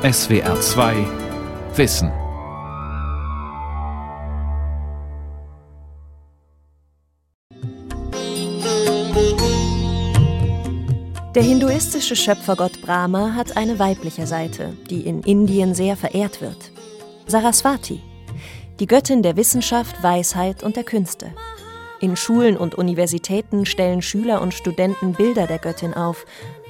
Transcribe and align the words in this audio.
SWR 0.00 0.60
2 0.60 0.94
Wissen. 1.74 2.12
Der 11.34 11.42
hinduistische 11.42 12.14
Schöpfergott 12.14 12.80
Brahma 12.80 13.34
hat 13.34 13.56
eine 13.56 13.80
weibliche 13.80 14.28
Seite, 14.28 14.72
die 14.88 15.00
in 15.00 15.24
Indien 15.24 15.74
sehr 15.74 15.96
verehrt 15.96 16.40
wird. 16.40 16.70
Saraswati, 17.26 18.00
die 18.78 18.86
Göttin 18.86 19.24
der 19.24 19.36
Wissenschaft, 19.36 20.00
Weisheit 20.04 20.62
und 20.62 20.76
der 20.76 20.84
Künste. 20.84 21.34
In 22.00 22.14
Schulen 22.14 22.56
und 22.56 22.76
Universitäten 22.76 23.66
stellen 23.66 24.02
Schüler 24.02 24.42
und 24.42 24.54
Studenten 24.54 25.14
Bilder 25.14 25.48
der 25.48 25.58
Göttin 25.58 25.92
auf 25.92 26.24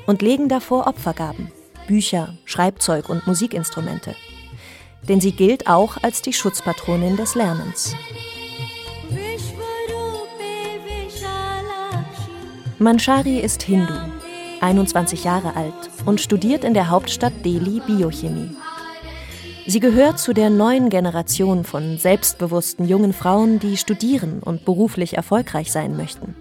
und 0.07 0.23
legen 0.23 0.49
davor 0.49 0.87
Opfergaben, 0.87 1.53
Bücher, 1.89 2.35
Schreibzeug 2.45 3.09
und 3.09 3.27
Musikinstrumente. 3.27 4.15
Denn 5.09 5.21
sie 5.21 5.33
gilt 5.33 5.67
auch 5.67 5.97
als 6.03 6.23
die 6.23 6.33
Schutzpatronin 6.33 7.17
des 7.17 7.35
Lernens. 7.35 7.97
Manchari 12.79 13.41
ist 13.41 13.63
Hindu, 13.63 13.95
21 14.61 15.25
Jahre 15.25 15.57
alt 15.57 15.91
und 16.05 16.21
studiert 16.21 16.63
in 16.63 16.75
der 16.75 16.91
Hauptstadt 16.91 17.33
Delhi 17.45 17.81
Biochemie. 17.85 18.55
Sie 19.67 19.81
gehört 19.81 20.19
zu 20.19 20.33
der 20.33 20.51
neuen 20.51 20.89
Generation 20.89 21.65
von 21.65 21.99
selbstbewussten 21.99 22.87
jungen 22.87 23.13
Frauen, 23.13 23.59
die 23.59 23.77
studieren 23.77 24.41
und 24.43 24.65
beruflich 24.65 25.17
erfolgreich 25.17 25.73
sein 25.73 25.97
möchten. 25.97 26.35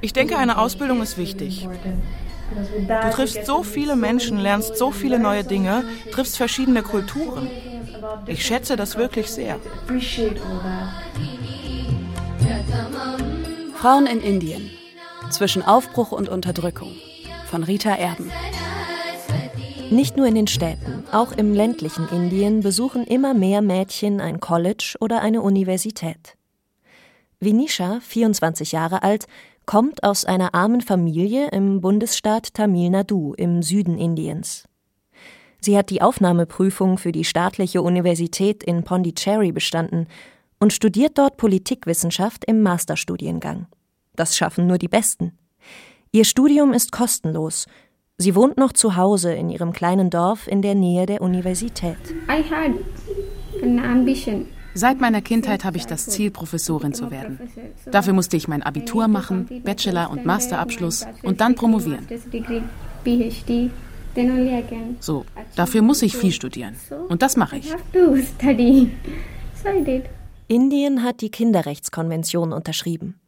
Ich 0.00 0.12
denke, 0.12 0.36
eine 0.36 0.58
Ausbildung 0.58 1.02
ist 1.02 1.16
wichtig. 1.16 1.68
Du 2.50 3.10
triffst 3.10 3.46
so 3.46 3.62
viele 3.62 3.96
Menschen, 3.96 4.38
lernst 4.38 4.76
so 4.76 4.90
viele 4.90 5.18
neue 5.18 5.44
Dinge, 5.44 5.84
triffst 6.12 6.36
verschiedene 6.36 6.82
Kulturen. 6.82 7.48
Ich 8.26 8.44
schätze 8.44 8.76
das 8.76 8.96
wirklich 8.96 9.30
sehr. 9.30 9.58
Frauen 13.76 14.06
in 14.06 14.20
Indien. 14.20 14.70
Zwischen 15.30 15.62
Aufbruch 15.62 16.12
und 16.12 16.28
Unterdrückung. 16.28 16.92
Von 17.50 17.64
Rita 17.64 17.94
Erben. 17.94 18.30
Nicht 19.90 20.16
nur 20.16 20.26
in 20.26 20.34
den 20.34 20.46
Städten, 20.46 21.04
auch 21.12 21.32
im 21.32 21.52
ländlichen 21.54 22.08
Indien 22.08 22.60
besuchen 22.62 23.04
immer 23.04 23.34
mehr 23.34 23.62
Mädchen 23.62 24.20
ein 24.20 24.40
College 24.40 24.96
oder 25.00 25.20
eine 25.20 25.42
Universität. 25.42 26.36
Vinisha, 27.40 28.00
24 28.00 28.72
Jahre 28.72 29.02
alt, 29.02 29.26
kommt 29.66 30.02
aus 30.04 30.24
einer 30.24 30.54
armen 30.54 30.80
Familie 30.80 31.48
im 31.50 31.80
Bundesstaat 31.80 32.54
Tamil 32.54 32.90
Nadu 32.90 33.34
im 33.34 33.62
Süden 33.62 33.98
Indiens. 33.98 34.68
Sie 35.60 35.78
hat 35.78 35.90
die 35.90 36.02
Aufnahmeprüfung 36.02 36.98
für 36.98 37.12
die 37.12 37.24
staatliche 37.24 37.80
Universität 37.80 38.62
in 38.62 38.84
Pondicherry 38.84 39.50
bestanden 39.52 40.06
und 40.60 40.72
studiert 40.72 41.16
dort 41.16 41.36
Politikwissenschaft 41.36 42.44
im 42.44 42.62
Masterstudiengang. 42.62 43.66
Das 44.14 44.36
schaffen 44.36 44.66
nur 44.66 44.78
die 44.78 44.88
Besten. 44.88 45.38
Ihr 46.12 46.24
Studium 46.24 46.72
ist 46.72 46.92
kostenlos. 46.92 47.66
Sie 48.18 48.34
wohnt 48.34 48.58
noch 48.58 48.72
zu 48.72 48.96
Hause 48.96 49.32
in 49.32 49.50
ihrem 49.50 49.72
kleinen 49.72 50.10
Dorf 50.10 50.46
in 50.46 50.62
der 50.62 50.74
Nähe 50.74 51.06
der 51.06 51.22
Universität. 51.22 51.96
Seit 54.74 55.00
meiner 55.00 55.22
Kindheit 55.22 55.64
habe 55.64 55.76
ich 55.76 55.86
das 55.86 56.06
Ziel, 56.06 56.30
Professorin 56.30 56.94
zu 56.94 57.10
werden. 57.10 57.38
Dafür 57.90 58.12
musste 58.12 58.36
ich 58.36 58.48
mein 58.48 58.62
Abitur 58.62 59.08
machen, 59.08 59.62
Bachelor- 59.64 60.10
und 60.10 60.26
Masterabschluss 60.26 61.06
und 61.22 61.40
dann 61.40 61.54
promovieren. 61.54 62.06
So, 65.00 65.24
dafür 65.56 65.82
muss 65.82 66.02
ich 66.02 66.16
viel 66.16 66.32
studieren. 66.32 66.76
Und 67.08 67.22
das 67.22 67.36
mache 67.36 67.56
ich. 67.58 67.72
Indien 70.48 71.02
hat 71.02 71.20
die 71.20 71.30
Kinderrechtskonvention 71.30 72.52
unterschrieben. 72.52 73.20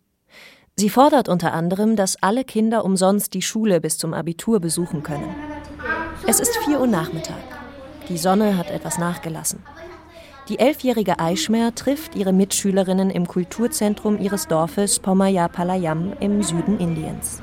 Sie 0.77 0.91
fordert 0.91 1.29
unter 1.29 1.55
anderem, 1.55 1.97
dass 1.97 2.23
alle 2.23 2.45
Kinder 2.45 2.85
umsonst 2.85 3.33
die 3.33 3.41
Schule 3.41 3.81
bis 3.81 3.97
zum 3.97 4.13
Abitur 4.13 4.61
besuchen 4.61 5.03
können. 5.03 5.35
Es 6.27 6.41
ist 6.41 6.57
4 6.67 6.81
Uhr 6.81 6.87
Nachmittag. 6.87 7.43
Die 8.09 8.19
Sonne 8.19 8.59
hat 8.59 8.71
etwas 8.71 8.99
nachgelassen. 8.99 9.61
Die 10.49 10.61
elfjährige 10.61 11.19
Eichmer 11.19 11.75
trifft 11.75 12.15
ihre 12.15 12.33
Mitschülerinnen 12.33 13.11
im 13.11 13.27
Kulturzentrum 13.27 14.21
ihres 14.21 14.47
Dorfes 14.47 15.01
Pomayapalayam 15.01 16.13
im 16.21 16.41
Süden 16.45 16.79
Indiens. 16.79 17.43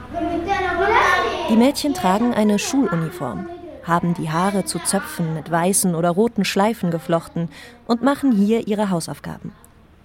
Die 1.50 1.58
Mädchen 1.58 1.94
tragen 1.94 2.34
eine 2.34 2.59
Schuluniform, 2.59 3.50
haben 3.84 4.13
die 4.13 4.30
Haare 4.30 4.63
zu 4.63 4.80
Zöpfen 4.80 5.34
mit 5.34 5.52
weißen 5.52 5.96
oder 5.96 6.12
roten 6.12 6.46
Schleifen 6.46 6.92
geflochten 6.92 7.50
und 7.88 8.03
machen 8.03 8.31
hier 8.31 8.68
ihre 8.69 8.90
Hausaufgaben. 8.90 9.52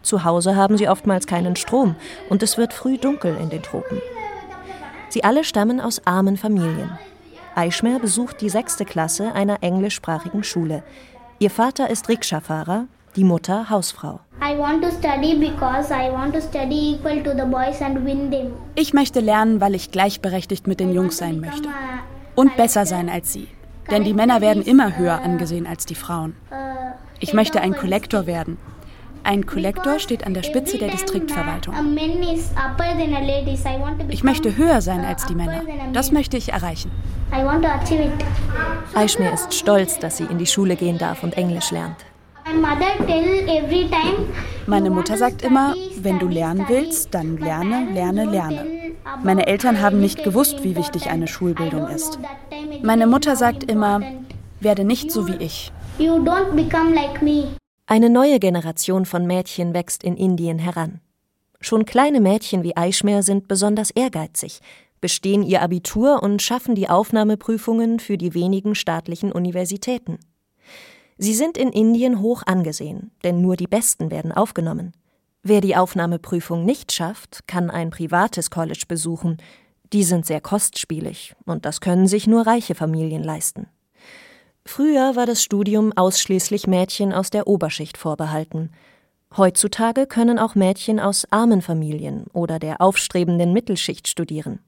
Zu 0.03 0.25
Hause 0.25 0.57
haben 0.57 0.77
sie 0.77 0.89
oftmals 0.89 1.29
keinen 1.29 1.55
Strom 1.55 1.95
und 2.29 2.43
es 2.43 2.59
wird 2.59 2.73
früh 2.73 2.99
dunkel 2.99 3.37
in 3.41 3.49
den 3.49 3.63
Tropen. 3.63 4.03
Sie 5.09 5.23
alle 5.23 5.45
stammen 5.45 5.81
aus 5.81 6.05
armen 6.05 6.37
Familien. 6.37 6.99
Eichmer 7.55 8.01
besucht 8.01 8.41
die 8.41 8.51
sechste 8.51 8.85
Klasse 8.85 9.33
einer 9.35 9.63
englischsprachigen 9.63 10.43
Schule. 10.43 10.83
Ihr 11.41 11.51
Vater 11.51 11.89
ist 11.89 12.09
Rikscha-Fahrer, 12.09 12.87
die 13.15 13.23
Mutter 13.23 13.71
Hausfrau. 13.71 14.19
Ich 18.75 18.93
möchte 18.93 19.21
lernen, 19.21 19.61
weil 19.61 19.75
ich 19.77 19.93
gleichberechtigt 19.93 20.67
mit 20.67 20.81
den 20.81 20.93
Jungs 20.93 21.19
sein 21.19 21.39
möchte. 21.39 21.69
Und 22.35 22.57
besser 22.57 22.87
sein 22.87 23.09
als 23.09 23.33
sie. 23.33 23.47
Denn 23.89 24.03
die 24.03 24.15
Männer 24.15 24.41
werden 24.41 24.65
immer 24.65 24.99
höher 24.99 25.23
angesehen 25.23 25.69
als 25.69 25.87
die 25.87 25.95
Frauen. 25.95 26.35
Ich 27.21 27.33
möchte 27.33 27.61
ein 27.61 27.77
Kollektor 27.77 28.27
werden, 28.27 28.59
ein 29.25 29.47
Kollektor 29.47 29.99
steht 29.99 30.27
an 30.27 30.35
der 30.35 30.43
Spitze 30.43 30.79
der 30.79 30.89
Distriktverwaltung. 30.89 31.75
Ich 34.09 34.25
möchte 34.25 34.57
höher 34.57 34.81
sein 34.81 35.05
als 35.05 35.27
die 35.27 35.35
Männer. 35.35 35.63
Das 35.93 36.13
möchte 36.13 36.37
ich 36.37 36.53
erreichen. 36.53 36.91
Eichmer 38.95 39.33
ist 39.33 39.55
stolz, 39.55 39.99
dass 39.99 40.17
sie 40.17 40.25
in 40.25 40.39
die 40.39 40.47
Schule 40.47 40.77
gehen 40.77 40.99
darf 40.99 41.23
und 41.23 41.37
Englisch 41.37 41.71
lernt. 41.71 41.97
Meine 44.67 44.91
Mutter 44.91 45.17
sagt 45.17 45.43
immer, 45.43 45.75
wenn 45.97 46.19
du 46.19 46.29
lernen 46.29 46.65
willst, 46.69 47.15
dann 47.15 47.37
lerne, 47.37 47.89
lerne, 47.93 48.25
lerne. 48.25 48.67
Meine 49.23 49.47
Eltern 49.47 49.81
haben 49.81 50.01
nicht 50.01 50.25
gewusst, 50.25 50.65
wie 50.65 50.77
wichtig 50.77 51.11
eine 51.11 51.27
Schulbildung 51.27 51.89
ist. 51.89 52.19
Meine 52.83 53.07
Mutter 53.07 53.37
sagt 53.37 53.71
immer, 53.71 54.01
werde 54.61 54.85
nicht 54.85 55.11
so 55.11 55.29
wie 55.29 55.37
ich. 55.37 55.73
Eine 57.91 58.11
neue 58.11 58.39
Generation 58.39 59.07
von 59.07 59.27
Mädchen 59.27 59.73
wächst 59.73 60.05
in 60.05 60.19
Indien 60.19 60.59
heran. 60.59 61.01
Schon 61.59 61.87
kleine 61.87 62.21
Mädchen 62.21 62.63
wie 62.63 62.77
Eichmer 62.77 63.23
sind 63.23 63.49
besonders 63.49 63.91
ehrgeizig, 63.91 64.61
bestehen 65.01 65.43
ihr 65.43 65.63
Abitur 65.63 66.23
und 66.23 66.43
schaffen 66.43 66.75
die 66.75 66.91
Aufnahmeprüfungen 66.91 67.99
für 67.99 68.19
die 68.19 68.35
wenigen 68.35 68.75
staatlichen 68.75 69.33
Universitäten. 69.33 70.19
Sie 71.17 71.33
sind 71.33 71.57
in 71.57 71.73
Indien 71.73 72.21
hoch 72.21 72.43
angesehen, 72.45 73.11
denn 73.25 73.41
nur 73.41 73.57
die 73.57 73.67
Besten 73.67 74.11
werden 74.11 74.33
aufgenommen. 74.33 74.93
Wer 75.43 75.63
die 75.63 75.75
Aufnahmeprüfung 75.75 76.67
nicht 76.67 76.93
schafft, 76.93 77.49
kann 77.49 77.71
ein 77.71 77.89
privates 77.89 78.51
College 78.51 78.85
besuchen. 78.87 79.39
Die 79.95 80.05
sind 80.05 80.27
sehr 80.27 80.43
kostspielig 80.43 81.35
und 81.47 81.65
das 81.65 81.81
können 81.81 82.07
sich 82.07 82.27
nur 82.27 82.47
reiche 82.47 82.75
Familien 82.75 83.25
leisten. 83.25 83.67
Früher 84.71 85.17
war 85.17 85.25
das 85.25 85.43
Studium 85.43 85.95
ausschließlich 85.97 86.67
Mädchen 86.67 87.15
aus 87.15 87.31
der 87.31 87.47
Oberschicht 87.47 87.97
vorbehalten. 87.97 88.71
Heutzutage 89.35 90.07
können 90.07 90.39
auch 90.39 90.55
Mädchen 90.57 91.01
aus 91.01 91.27
armen 91.31 91.63
Familien 91.63 92.27
oder 92.35 92.59
der 92.59 92.83
aufstrebenden 92.83 93.55
Mittelschicht 93.55 94.09
studieren. 94.09 94.61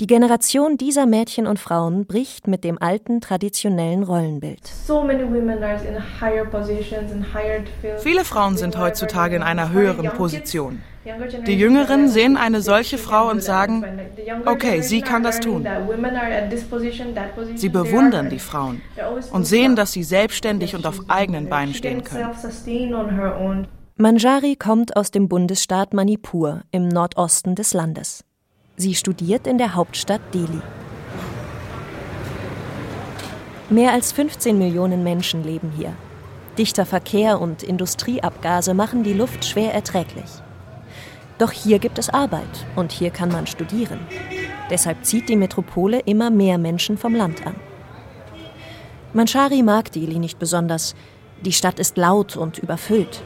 Die 0.00 0.06
Generation 0.06 0.76
dieser 0.76 1.06
Mädchen 1.06 1.48
und 1.48 1.58
Frauen 1.58 2.06
bricht 2.06 2.46
mit 2.46 2.62
dem 2.62 2.80
alten 2.80 3.20
traditionellen 3.20 4.04
Rollenbild. 4.04 4.60
Viele 7.98 8.24
Frauen 8.24 8.56
sind 8.56 8.78
heutzutage 8.78 9.34
in 9.34 9.42
einer 9.42 9.72
höheren 9.72 10.10
Position. 10.10 10.82
Die 11.46 11.58
Jüngeren 11.58 12.08
sehen 12.08 12.36
eine 12.36 12.60
solche 12.60 12.96
Frau 12.96 13.28
und 13.28 13.42
sagen, 13.42 13.84
okay, 14.46 14.82
sie 14.82 15.00
kann 15.00 15.24
das 15.24 15.40
tun. 15.40 15.66
Sie 17.56 17.68
bewundern 17.68 18.30
die 18.30 18.38
Frauen 18.38 18.80
und 19.32 19.46
sehen, 19.46 19.74
dass 19.74 19.90
sie 19.92 20.04
selbstständig 20.04 20.76
und 20.76 20.86
auf 20.86 21.00
eigenen 21.08 21.48
Beinen 21.48 21.74
stehen 21.74 22.04
können. 22.04 22.36
Manjari 23.96 24.54
kommt 24.54 24.96
aus 24.96 25.10
dem 25.10 25.28
Bundesstaat 25.28 25.92
Manipur 25.92 26.62
im 26.70 26.86
Nordosten 26.86 27.56
des 27.56 27.74
Landes. 27.74 28.24
Sie 28.80 28.94
studiert 28.94 29.48
in 29.48 29.58
der 29.58 29.74
Hauptstadt 29.74 30.20
Delhi. 30.32 30.60
Mehr 33.70 33.92
als 33.92 34.12
15 34.12 34.56
Millionen 34.56 35.02
Menschen 35.02 35.42
leben 35.42 35.72
hier. 35.76 35.94
Dichter 36.56 36.86
Verkehr 36.86 37.40
und 37.40 37.64
Industrieabgase 37.64 38.74
machen 38.74 39.02
die 39.02 39.14
Luft 39.14 39.44
schwer 39.44 39.74
erträglich. 39.74 40.30
Doch 41.38 41.50
hier 41.50 41.80
gibt 41.80 41.98
es 41.98 42.08
Arbeit 42.08 42.66
und 42.76 42.92
hier 42.92 43.10
kann 43.10 43.30
man 43.32 43.48
studieren. 43.48 43.98
Deshalb 44.70 45.04
zieht 45.04 45.28
die 45.28 45.36
Metropole 45.36 45.98
immer 45.98 46.30
mehr 46.30 46.56
Menschen 46.56 46.98
vom 46.98 47.16
Land 47.16 47.44
an. 47.44 47.56
Manchari 49.12 49.64
mag 49.64 49.90
Delhi 49.90 50.20
nicht 50.20 50.38
besonders. 50.38 50.94
Die 51.44 51.52
Stadt 51.52 51.80
ist 51.80 51.96
laut 51.96 52.36
und 52.36 52.58
überfüllt. 52.58 53.24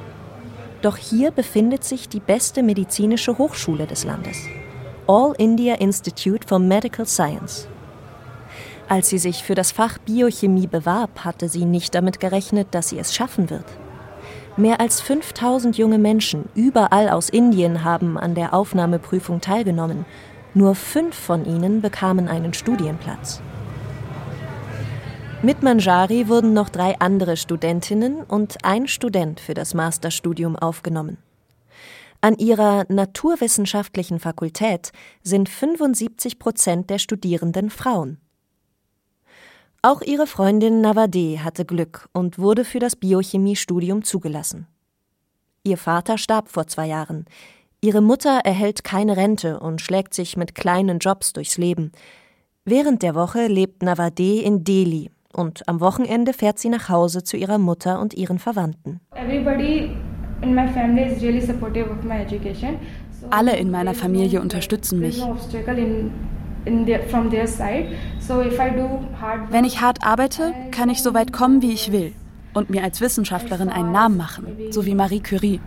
Doch 0.81 0.97
hier 0.97 1.31
befindet 1.31 1.85
sich 1.85 2.09
die 2.09 2.21
beste 2.21 2.63
medizinische 2.63 3.37
Hochschule 3.37 3.87
des 3.87 4.05
Landes. 4.05 4.39
All 5.09 5.35
India 5.37 5.75
Institute 5.75 6.47
for 6.47 6.61
Medical 6.61 7.05
Science. 7.07 7.67
Als 8.89 9.09
sie 9.09 9.19
sich 9.19 9.43
für 9.43 9.57
das 9.57 9.73
Fach 9.73 9.99
Biochemie 9.99 10.69
bewarb, 10.69 11.25
hatte 11.25 11.49
sie 11.49 11.65
nicht 11.65 11.97
damit 11.97 12.21
gerechnet, 12.21 12.69
dass 12.71 12.91
sie 12.91 13.01
es 13.01 13.13
schaffen 13.13 13.51
wird. 13.51 13.65
Mehr 14.57 14.79
als 14.79 15.01
5000 15.01 15.77
junge 15.77 15.99
Menschen 15.99 16.45
überall 16.55 17.09
aus 17.09 17.31
Indien 17.31 17.83
haben 17.83 18.17
an 18.17 18.37
der 18.37 18.55
Aufnahmeprüfung 18.55 19.41
teilgenommen. 19.41 20.05
Nur 20.55 20.77
fünf 20.77 21.17
von 21.17 21.47
ihnen 21.47 21.81
bekamen 21.81 22.29
einen 22.29 22.55
Studienplatz. 22.55 23.43
Mit 25.43 25.65
Manjari 25.65 26.29
wurden 26.29 26.53
noch 26.53 26.69
drei 26.69 27.01
andere 27.01 27.37
Studentinnen 27.37 28.23
und 28.23 28.59
ein 28.63 28.87
Student 28.87 29.41
für 29.41 29.55
das 29.55 29.75
Masterstudium 29.75 30.55
aufgenommen. 30.55 31.19
An 32.25 32.37
ihrer 32.37 32.85
naturwissenschaftlichen 32.89 34.21
Fakultät 34.21 34.93
sind 35.25 35.49
75 35.49 36.39
Prozent 36.39 36.89
der 36.89 37.01
Studierenden 37.01 37.69
Frauen. 37.69 38.19
Auch 39.83 40.03
ihre 40.03 40.29
Freundin 40.29 40.81
Navade 40.81 41.43
hatte 41.43 41.65
Glück 41.65 42.09
und 42.13 42.39
wurde 42.39 42.65
für 42.65 42.79
das 42.79 42.95
Biochemiestudium 42.95 44.05
zugelassen. 44.05 44.69
Ihr 45.65 45.77
Vater 45.77 46.17
starb 46.17 46.49
vor 46.49 46.69
zwei 46.69 46.87
Jahren. 46.87 47.25
Ihre 47.81 48.01
Mutter 48.01 48.39
erhält 48.45 48.85
keine 48.85 49.17
Rente 49.17 49.59
und 49.59 49.81
schlägt 49.81 50.15
sich 50.15 50.37
mit 50.37 50.55
kleinen 50.55 51.01
Jobs 51.01 51.33
durchs 51.33 51.59
Leben. 51.59 51.91
Während 52.65 53.03
der 53.03 53.17
Woche 53.17 53.49
lebt 53.49 53.83
Navade 53.83 54.41
in 54.43 54.63
Delhi 54.63 55.11
und 55.33 55.67
am 55.69 55.81
Wochenende 55.81 56.33
fährt 56.33 56.61
sie 56.61 56.69
nach 56.69 56.89
Hause 56.89 57.25
zu 57.25 57.37
ihrer 57.37 57.59
Mutter 57.59 57.99
und 57.99 58.15
ihren 58.15 58.39
Verwandten. 58.39 59.01
Alle 63.31 63.57
in 63.57 63.71
meiner 63.71 63.95
Familie 63.95 64.41
unterstützen 64.41 64.99
mich. 65.01 65.23
Wenn 69.51 69.65
ich 69.65 69.81
hart 69.81 70.05
arbeite, 70.05 70.53
kann 70.71 70.91
ich 70.91 71.03
so 71.03 71.15
weit 71.15 71.33
kommen, 71.33 71.63
wie 71.63 71.73
ich 71.73 71.93
will 71.93 72.13
und 72.55 72.71
mir 72.71 72.83
als 72.83 73.01
Wissenschaftlerin 73.01 73.69
einen 73.69 73.93
Namen 73.93 74.17
machen, 74.17 74.47
so 74.71 74.85
wie 74.85 74.95
Marie 74.95 75.21
Curie. 75.21 75.61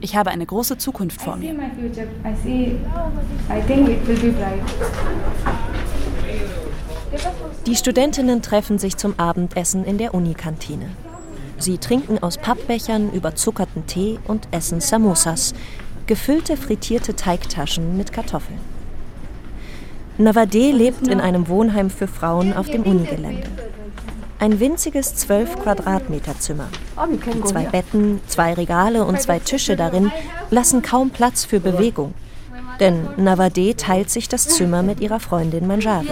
Ich 0.00 0.16
habe 0.16 0.30
eine 0.30 0.46
große 0.46 0.78
Zukunft 0.78 1.22
vor 1.22 1.36
mir. 1.36 1.54
Die 7.66 7.76
Studentinnen 7.76 8.42
treffen 8.42 8.78
sich 8.78 8.96
zum 8.96 9.18
Abendessen 9.18 9.84
in 9.84 9.98
der 9.98 10.14
Unikantine. 10.14 10.86
Sie 11.62 11.78
trinken 11.78 12.20
aus 12.20 12.38
Pappbechern 12.38 13.12
überzuckerten 13.12 13.86
Tee 13.86 14.18
und 14.26 14.48
essen 14.50 14.80
Samosas, 14.80 15.54
gefüllte 16.08 16.56
frittierte 16.56 17.14
Teigtaschen 17.14 17.96
mit 17.96 18.12
Kartoffeln. 18.12 18.58
Navade 20.18 20.72
lebt 20.72 21.06
in 21.06 21.20
einem 21.20 21.46
Wohnheim 21.46 21.88
für 21.88 22.08
Frauen 22.08 22.52
auf 22.52 22.68
dem 22.68 22.82
Unigelände. 22.82 23.48
Ein 24.40 24.58
winziges 24.58 25.14
12 25.14 25.62
Quadratmeter 25.62 26.36
Zimmer. 26.40 26.66
Zwei 27.44 27.66
Betten, 27.66 28.20
zwei 28.26 28.54
Regale 28.54 29.04
und 29.04 29.22
zwei 29.22 29.38
Tische 29.38 29.76
darin 29.76 30.10
lassen 30.50 30.82
kaum 30.82 31.10
Platz 31.10 31.44
für 31.44 31.60
Bewegung. 31.60 32.12
Denn 32.80 33.06
Navade 33.16 33.76
teilt 33.76 34.10
sich 34.10 34.28
das 34.28 34.48
Zimmer 34.48 34.82
mit 34.82 34.98
ihrer 34.98 35.20
Freundin 35.20 35.68
Manjari. 35.68 36.08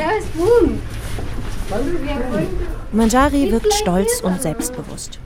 Manjari 2.92 3.50
wirkt 3.50 3.72
stolz 3.72 4.20
und 4.20 4.40
selbstbewusst. 4.40 5.18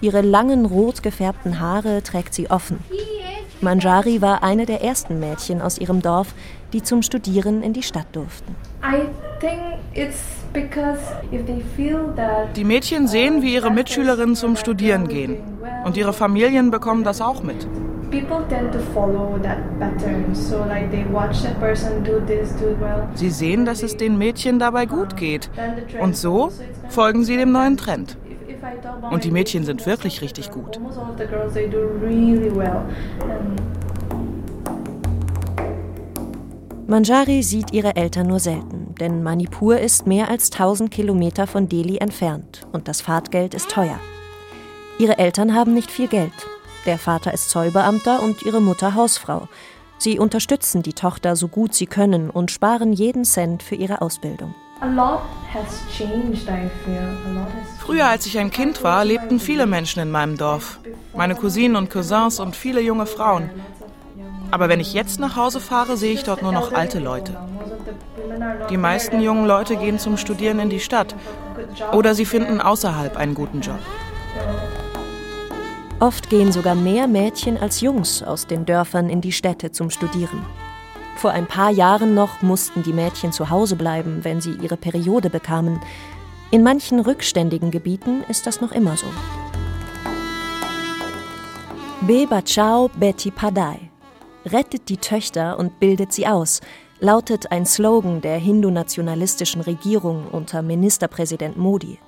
Ihre 0.00 0.20
langen 0.20 0.66
rot 0.66 1.02
gefärbten 1.02 1.60
Haare 1.60 2.02
trägt 2.02 2.34
sie 2.34 2.50
offen. 2.50 2.78
Manjari 3.60 4.20
war 4.20 4.42
eine 4.42 4.66
der 4.66 4.82
ersten 4.82 5.18
Mädchen 5.18 5.62
aus 5.62 5.78
ihrem 5.78 6.02
Dorf, 6.02 6.34
die 6.72 6.82
zum 6.82 7.02
Studieren 7.02 7.62
in 7.62 7.72
die 7.72 7.82
Stadt 7.82 8.06
durften. 8.12 8.54
Die 12.54 12.64
Mädchen 12.64 13.08
sehen, 13.08 13.42
wie 13.42 13.54
ihre 13.54 13.70
Mitschülerinnen 13.70 14.36
zum 14.36 14.56
Studieren 14.56 15.08
gehen. 15.08 15.38
Und 15.84 15.96
ihre 15.96 16.12
Familien 16.12 16.70
bekommen 16.70 17.04
das 17.04 17.20
auch 17.22 17.42
mit. 17.42 17.66
Sie 23.14 23.30
sehen, 23.30 23.64
dass 23.64 23.82
es 23.82 23.96
den 23.96 24.18
Mädchen 24.18 24.58
dabei 24.58 24.86
gut 24.86 25.16
geht. 25.16 25.50
Und 26.00 26.16
so 26.16 26.52
folgen 26.88 27.24
sie 27.24 27.36
dem 27.36 27.52
neuen 27.52 27.76
Trend. 27.76 28.16
Und 29.10 29.24
die 29.24 29.30
Mädchen 29.30 29.64
sind 29.64 29.86
wirklich 29.86 30.20
richtig 30.22 30.50
gut. 30.50 30.80
Manjari 36.88 37.42
sieht 37.42 37.72
ihre 37.72 37.96
Eltern 37.96 38.28
nur 38.28 38.38
selten, 38.38 38.94
denn 39.00 39.22
Manipur 39.24 39.78
ist 39.78 40.06
mehr 40.06 40.30
als 40.30 40.52
1000 40.52 40.90
Kilometer 40.90 41.48
von 41.48 41.68
Delhi 41.68 41.98
entfernt 41.98 42.66
und 42.70 42.86
das 42.86 43.00
Fahrtgeld 43.00 43.54
ist 43.54 43.70
teuer. 43.70 43.98
Ihre 44.98 45.18
Eltern 45.18 45.54
haben 45.54 45.74
nicht 45.74 45.90
viel 45.90 46.06
Geld. 46.06 46.32
Der 46.86 46.98
Vater 46.98 47.34
ist 47.34 47.50
Zollbeamter 47.50 48.22
und 48.22 48.42
ihre 48.42 48.60
Mutter 48.60 48.94
Hausfrau. 48.94 49.48
Sie 49.98 50.18
unterstützen 50.20 50.82
die 50.82 50.92
Tochter 50.92 51.34
so 51.34 51.48
gut 51.48 51.74
sie 51.74 51.86
können 51.86 52.30
und 52.30 52.52
sparen 52.52 52.92
jeden 52.92 53.24
Cent 53.24 53.64
für 53.64 53.74
ihre 53.74 54.00
Ausbildung. 54.00 54.54
Früher, 57.78 58.06
als 58.06 58.26
ich 58.26 58.38
ein 58.38 58.50
Kind 58.50 58.84
war, 58.84 59.04
lebten 59.04 59.40
viele 59.40 59.66
Menschen 59.66 60.02
in 60.02 60.10
meinem 60.10 60.36
Dorf. 60.36 60.78
Meine 61.14 61.34
Cousinen 61.34 61.76
und 61.76 61.90
Cousins 61.90 62.40
und 62.40 62.54
viele 62.54 62.80
junge 62.80 63.06
Frauen. 63.06 63.48
Aber 64.50 64.68
wenn 64.68 64.80
ich 64.80 64.92
jetzt 64.92 65.18
nach 65.18 65.36
Hause 65.36 65.60
fahre, 65.60 65.96
sehe 65.96 66.12
ich 66.12 66.24
dort 66.24 66.42
nur 66.42 66.52
noch 66.52 66.72
alte 66.72 66.98
Leute. 66.98 67.36
Die 68.70 68.76
meisten 68.76 69.20
jungen 69.20 69.46
Leute 69.46 69.76
gehen 69.76 69.98
zum 69.98 70.16
Studieren 70.16 70.58
in 70.58 70.70
die 70.70 70.80
Stadt 70.80 71.14
oder 71.92 72.14
sie 72.14 72.26
finden 72.26 72.60
außerhalb 72.60 73.16
einen 73.16 73.34
guten 73.34 73.60
Job. 73.62 73.78
Oft 76.00 76.28
gehen 76.28 76.52
sogar 76.52 76.74
mehr 76.74 77.06
Mädchen 77.06 77.56
als 77.56 77.80
Jungs 77.80 78.22
aus 78.22 78.46
den 78.46 78.66
Dörfern 78.66 79.08
in 79.08 79.22
die 79.22 79.32
Städte 79.32 79.72
zum 79.72 79.88
Studieren. 79.88 80.44
Vor 81.16 81.30
ein 81.30 81.46
paar 81.46 81.70
Jahren 81.70 82.14
noch 82.14 82.42
mussten 82.42 82.82
die 82.82 82.92
Mädchen 82.92 83.32
zu 83.32 83.48
Hause 83.48 83.76
bleiben, 83.76 84.22
wenn 84.22 84.42
sie 84.42 84.52
ihre 84.52 84.76
Periode 84.76 85.30
bekamen. 85.30 85.80
In 86.50 86.62
manchen 86.62 87.00
rückständigen 87.00 87.70
Gebieten 87.70 88.22
ist 88.28 88.46
das 88.46 88.60
noch 88.60 88.70
immer 88.70 88.96
so. 88.98 89.06
Be 92.02 92.26
Bachao 92.28 92.90
Betty 92.98 93.30
Padai. 93.30 93.90
Rettet 94.44 94.90
die 94.90 94.98
Töchter 94.98 95.58
und 95.58 95.80
bildet 95.80 96.12
sie 96.12 96.26
aus, 96.26 96.60
lautet 97.00 97.50
ein 97.50 97.64
Slogan 97.64 98.20
der 98.20 98.36
hindu-nationalistischen 98.36 99.62
Regierung 99.62 100.28
unter 100.30 100.60
Ministerpräsident 100.60 101.56
Modi. 101.56 101.98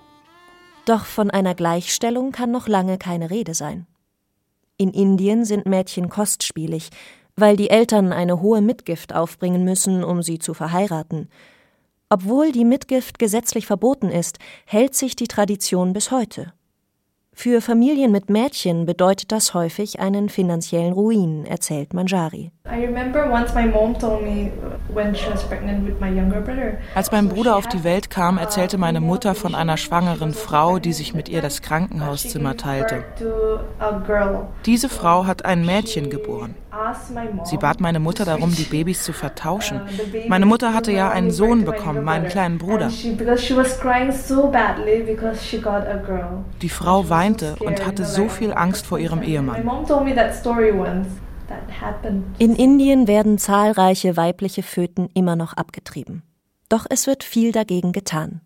Doch 0.85 1.07
von 1.07 1.31
einer 1.31 1.55
Gleichstellung 1.55 2.31
kann 2.31 2.51
noch 2.51 2.69
lange 2.69 2.99
keine 2.99 3.31
Rede 3.31 3.55
sein. 3.55 3.87
In 4.77 4.91
Indien 4.91 5.45
sind 5.45 5.67
Mädchen 5.67 6.11
kostspielig, 6.11 6.91
weil 7.41 7.57
die 7.57 7.71
Eltern 7.71 8.13
eine 8.13 8.41
hohe 8.41 8.61
Mitgift 8.61 9.15
aufbringen 9.15 9.65
müssen, 9.65 10.03
um 10.03 10.23
sie 10.23 10.39
zu 10.39 10.55
verheiraten. 10.55 11.29
Obwohl 12.11 12.53
die 12.53 12.65
Mitgift 12.65 13.19
gesetzlich 13.19 13.67
verboten 13.67 14.09
ist, 14.09 14.39
hält 14.65 14.95
sich 14.95 15.15
die 15.15 15.29
Tradition 15.29 15.93
bis 15.93 16.11
heute. 16.11 16.53
Für 17.33 17.61
Familien 17.61 18.11
mit 18.11 18.31
Mädchen 18.31 18.87
bedeutet 18.87 19.31
das 19.31 19.55
häufig 19.55 20.01
einen 20.01 20.29
finanziellen 20.29 20.93
Ruin, 20.93 21.45
erzählt 21.47 21.95
Manjari. 21.95 22.51
Als 26.95 27.13
mein 27.13 27.29
Bruder 27.29 27.57
auf 27.57 27.67
die 27.67 27.85
Welt 27.85 28.11
kam, 28.11 28.39
erzählte 28.39 28.79
meine 28.79 29.01
Mutter 29.01 29.35
von 29.35 29.55
einer 29.55 29.77
schwangeren 29.77 30.35
Frau, 30.35 30.79
die 30.79 30.93
sich 30.93 31.15
mit 31.15 31.29
ihr 31.29 31.41
das 31.41 31.63
Krankenhauszimmer 31.63 32.57
teilte. 32.57 33.05
Diese 34.67 34.89
Frau 34.89 35.27
hat 35.27 35.45
ein 35.45 35.65
Mädchen 35.65 36.11
geboren. 36.11 36.55
Sie 37.45 37.57
bat 37.57 37.81
meine 37.81 37.99
Mutter 37.99 38.25
darum, 38.25 38.55
die 38.55 38.65
Babys 38.65 39.03
zu 39.03 39.13
vertauschen. 39.13 39.81
Meine 40.29 40.47
Mutter 40.47 40.75
hatte 40.75 40.93
ja 40.93 41.11
einen 41.11 41.31
Sohn 41.31 41.65
bekommen, 41.65 42.05
meinen 42.05 42.29
kleinen 42.29 42.59
Bruder. 42.59 42.91
Die 46.63 46.69
Frau 46.69 47.09
weinte 47.09 47.57
und 47.61 47.87
hatte 47.87 48.05
so 48.05 48.29
viel 48.29 48.53
Angst 48.53 48.87
vor 48.87 48.99
ihrem 48.99 49.23
Ehemann. 49.23 49.65
In 52.39 52.57
Indien 52.57 53.07
werden 53.07 53.39
zahlreiche 53.39 54.17
weibliche 54.17 54.63
Föten 54.63 55.09
immer 55.15 55.37
noch 55.37 55.55
abgetrieben. 55.55 56.23
Doch 56.69 56.87
es 56.89 57.07
wird 57.07 57.25
viel 57.25 57.53
dagegen 57.53 57.93
getan. 57.93 58.41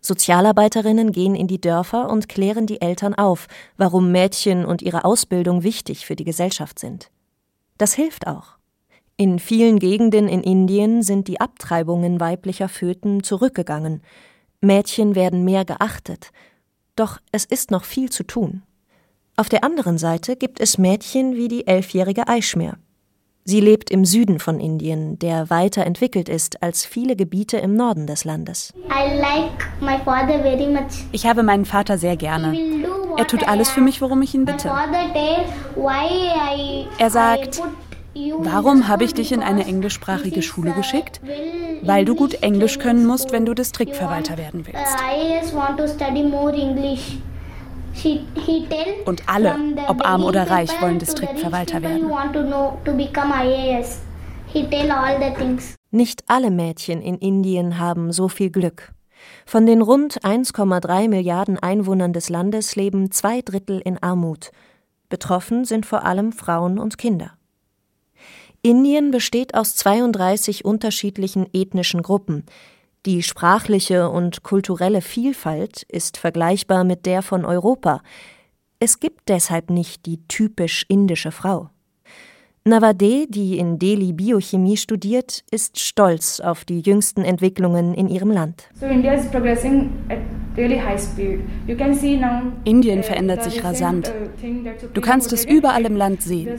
Sozialarbeiterinnen 0.00 1.12
gehen 1.12 1.34
in 1.34 1.46
die 1.46 1.60
Dörfer 1.60 2.10
und 2.10 2.28
klären 2.28 2.66
die 2.66 2.80
Eltern 2.80 3.14
auf, 3.14 3.46
warum 3.76 4.12
Mädchen 4.12 4.66
und 4.66 4.82
ihre 4.82 5.04
Ausbildung 5.04 5.62
wichtig 5.62 6.04
für 6.04 6.14
die 6.14 6.24
Gesellschaft 6.24 6.78
sind. 6.78 7.10
Das 7.78 7.94
hilft 7.94 8.26
auch. 8.26 8.58
In 9.16 9.38
vielen 9.38 9.78
Gegenden 9.78 10.28
in 10.28 10.42
Indien 10.42 11.02
sind 11.02 11.28
die 11.28 11.40
Abtreibungen 11.40 12.20
weiblicher 12.20 12.68
Föten 12.68 13.22
zurückgegangen. 13.22 14.02
Mädchen 14.60 15.14
werden 15.14 15.44
mehr 15.44 15.64
geachtet. 15.64 16.32
Doch 16.96 17.18
es 17.32 17.44
ist 17.44 17.70
noch 17.70 17.84
viel 17.84 18.10
zu 18.10 18.24
tun. 18.24 18.62
Auf 19.36 19.48
der 19.48 19.64
anderen 19.64 19.98
Seite 19.98 20.36
gibt 20.36 20.60
es 20.60 20.78
Mädchen 20.78 21.34
wie 21.34 21.48
die 21.48 21.66
elfjährige 21.66 22.28
Aishmer. 22.28 22.74
Sie 23.42 23.60
lebt 23.60 23.90
im 23.90 24.04
Süden 24.04 24.38
von 24.38 24.60
Indien, 24.60 25.18
der 25.18 25.50
weiter 25.50 25.84
entwickelt 25.84 26.28
ist 26.28 26.62
als 26.62 26.86
viele 26.86 27.16
Gebiete 27.16 27.58
im 27.58 27.74
Norden 27.74 28.06
des 28.06 28.24
Landes. 28.24 28.72
Ich 31.10 31.26
habe 31.26 31.42
meinen 31.42 31.64
Vater 31.64 31.98
sehr 31.98 32.16
gerne. 32.16 32.56
Er 33.18 33.26
tut 33.26 33.46
alles 33.48 33.70
für 33.70 33.80
mich, 33.80 34.00
worum 34.00 34.22
ich 34.22 34.34
ihn 34.34 34.44
bitte. 34.44 34.70
Er 36.98 37.10
sagt, 37.10 37.60
warum 38.38 38.88
habe 38.88 39.04
ich 39.04 39.14
dich 39.14 39.32
in 39.32 39.42
eine 39.42 39.66
englischsprachige 39.66 40.42
Schule 40.42 40.72
geschickt? 40.72 41.20
Weil 41.82 42.04
du 42.04 42.14
gut 42.14 42.34
Englisch 42.42 42.78
können 42.78 43.04
musst, 43.04 43.32
wenn 43.32 43.44
du 43.44 43.52
Distriktverwalter 43.52 44.38
werden 44.38 44.64
willst. 44.64 44.96
Und 49.04 49.28
alle, 49.28 49.56
ob 49.88 50.04
arm 50.04 50.24
oder 50.24 50.50
reich, 50.50 50.70
wollen 50.80 50.98
Distriktverwalter 50.98 51.82
werden. 51.82 52.10
Nicht 55.90 56.24
alle 56.26 56.50
Mädchen 56.50 57.02
in 57.02 57.18
Indien 57.18 57.78
haben 57.78 58.12
so 58.12 58.28
viel 58.28 58.50
Glück. 58.50 58.92
Von 59.46 59.66
den 59.66 59.82
rund 59.82 60.20
1,3 60.22 61.08
Milliarden 61.08 61.58
Einwohnern 61.58 62.12
des 62.12 62.28
Landes 62.28 62.76
leben 62.76 63.10
zwei 63.10 63.40
Drittel 63.40 63.80
in 63.80 64.02
Armut. 64.02 64.50
Betroffen 65.08 65.64
sind 65.64 65.86
vor 65.86 66.04
allem 66.04 66.32
Frauen 66.32 66.78
und 66.78 66.98
Kinder. 66.98 67.32
Indien 68.62 69.10
besteht 69.10 69.54
aus 69.54 69.76
32 69.76 70.64
unterschiedlichen 70.64 71.46
ethnischen 71.52 72.02
Gruppen, 72.02 72.44
die 73.06 73.22
sprachliche 73.22 74.08
und 74.08 74.42
kulturelle 74.42 75.02
Vielfalt 75.02 75.82
ist 75.82 76.16
vergleichbar 76.16 76.84
mit 76.84 77.06
der 77.06 77.22
von 77.22 77.44
Europa. 77.44 78.00
Es 78.78 79.00
gibt 79.00 79.28
deshalb 79.28 79.70
nicht 79.70 80.06
die 80.06 80.26
typisch 80.26 80.84
indische 80.88 81.30
Frau. 81.30 81.70
Navade, 82.66 83.26
die 83.28 83.58
in 83.58 83.78
Delhi 83.78 84.14
Biochemie 84.14 84.78
studiert, 84.78 85.44
ist 85.50 85.78
stolz 85.78 86.40
auf 86.40 86.64
die 86.64 86.80
jüngsten 86.80 87.20
Entwicklungen 87.20 87.92
in 87.92 88.08
ihrem 88.08 88.30
Land. 88.30 88.70
Indien 92.64 93.02
verändert 93.02 93.44
sich 93.44 93.62
rasant. 93.62 94.14
Du 94.94 95.00
kannst 95.02 95.34
es 95.34 95.44
überall 95.44 95.84
im 95.84 95.94
Land 95.94 96.22
sehen. 96.22 96.58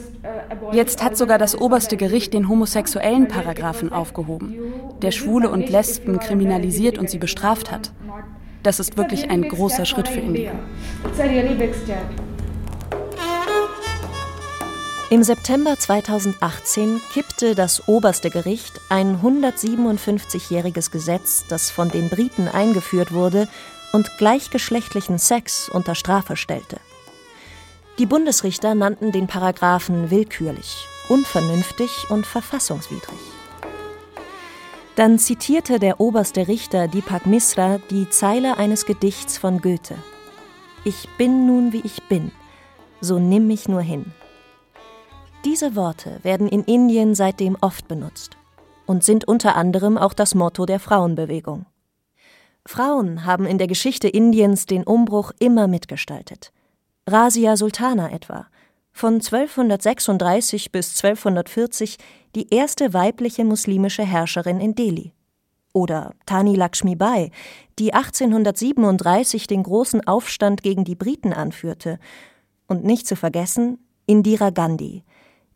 Jetzt 0.74 1.04
hat 1.04 1.18
sogar 1.18 1.40
das 1.40 1.60
oberste 1.60 1.98
Gericht 1.98 2.36
den 2.36 2.50
homosexuellen 2.50 3.28
Paragraphen 3.28 3.92
aufgehoben, 3.92 4.54
der 5.02 5.10
Schwule 5.10 5.50
und 5.50 5.72
Lesben 5.72 6.20
kriminalisiert 6.20 7.00
und 7.00 7.10
sie 7.10 7.18
bestraft 7.18 7.72
hat. 7.72 7.92
Das 8.62 8.80
ist 8.80 8.96
wirklich 8.96 9.32
ein 9.32 9.42
großer 9.42 9.86
Schritt 9.86 10.08
für 10.08 10.20
Indien. 10.20 10.60
Im 15.12 15.22
September 15.22 15.78
2018 15.78 17.00
kippte 17.14 17.54
das 17.54 17.88
oberste 17.88 18.32
Gericht 18.32 18.82
ein 18.90 19.22
157-jähriges 19.22 20.90
Gesetz, 20.90 21.46
das 21.48 21.70
von 21.70 21.90
den 21.90 22.10
Briten 22.10 22.48
eingeführt 22.48 23.14
wurde 23.14 23.48
und 23.94 24.18
gleichgeschlechtlichen 24.18 25.20
Sex 25.20 25.70
unter 25.70 25.94
Strafe 25.94 26.36
stellte. 26.36 26.78
Die 28.00 28.08
Bundesrichter 28.08 28.74
nannten 28.74 29.12
den 29.12 29.28
Paragraphen 29.28 30.10
willkürlich, 30.10 30.88
unvernünftig 31.08 32.10
und 32.10 32.26
verfassungswidrig. 32.26 33.20
Dann 34.96 35.20
zitierte 35.20 35.78
der 35.78 36.00
oberste 36.00 36.48
Richter 36.48 36.88
Deepak 36.88 37.28
Misra 37.28 37.78
die 37.92 38.10
Zeile 38.10 38.58
eines 38.58 38.88
Gedichts 38.88 39.38
von 39.38 39.62
Goethe. 39.62 40.00
Ich 40.84 41.08
bin 41.20 41.46
nun 41.46 41.74
wie 41.74 41.82
ich 41.82 42.02
bin, 42.10 42.32
so 43.02 43.20
nimm 43.20 43.46
mich 43.46 43.68
nur 43.68 43.82
hin. 43.82 44.12
Diese 45.46 45.76
Worte 45.76 46.20
werden 46.24 46.48
in 46.48 46.64
Indien 46.64 47.14
seitdem 47.14 47.56
oft 47.62 47.88
benutzt 47.88 48.36
und 48.88 49.04
sind 49.04 49.28
unter 49.28 49.56
anderem 49.56 49.96
auch 49.96 50.14
das 50.14 50.34
Motto 50.34 50.66
der 50.66 50.80
Frauenbewegung. 50.80 51.68
Frauen 52.66 53.26
haben 53.26 53.46
in 53.46 53.60
der 53.60 53.68
Geschichte 53.68 54.08
Indiens 54.08 54.66
den 54.66 54.84
Umbruch 54.84 55.32
immer 55.38 55.68
mitgestaltet. 55.68 56.52
Rasia 57.06 57.58
Sultana 57.58 58.12
etwa, 58.12 58.48
von 58.92 59.16
1236 59.16 60.72
bis 60.72 60.96
1240 60.96 61.98
die 62.34 62.50
erste 62.50 62.96
weibliche 62.96 63.46
muslimische 63.46 64.04
Herrscherin 64.04 64.60
in 64.60 64.74
Delhi. 64.74 65.14
Oder 65.74 66.16
Tani 66.26 66.56
Lakshmi 66.56 66.96
Bai, 66.96 67.30
die 67.78 67.94
1837 67.94 69.46
den 69.46 69.62
großen 69.62 70.08
Aufstand 70.08 70.64
gegen 70.64 70.86
die 70.86 70.96
Briten 70.96 71.34
anführte. 71.34 72.00
Und 72.66 72.84
nicht 72.84 73.06
zu 73.06 73.16
vergessen 73.16 73.78
Indira 74.08 74.50
Gandhi, 74.50 75.04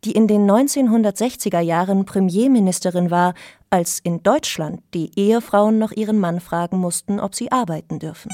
die 0.06 0.13
in 0.13 0.27
den 0.27 0.50
1960er 0.50 1.60
Jahren 1.60 2.06
Premierministerin 2.06 3.12
war, 3.12 3.34
als 3.70 4.00
in 4.00 4.24
Deutschland 4.24 4.82
die 4.94 5.12
Ehefrauen 5.15 5.77
noch 5.77 5.91
ihren 5.91 6.20
Mann 6.20 6.39
fragen 6.39 6.77
mussten, 6.77 7.20
ob 7.20 7.36
sie 7.36 7.51
arbeiten 7.51 8.00
dürfen. 8.00 8.32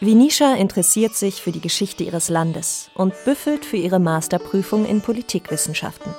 Vinisha 0.00 0.54
interessiert 0.54 1.16
sich 1.16 1.42
für 1.42 1.50
die 1.50 1.60
Geschichte 1.60 2.04
ihres 2.04 2.28
Landes 2.28 2.88
und 2.94 3.12
büffelt 3.24 3.64
für 3.64 3.76
ihre 3.76 3.98
Masterprüfung 3.98 4.86
in 4.86 5.00
Politikwissenschaften. 5.00 6.14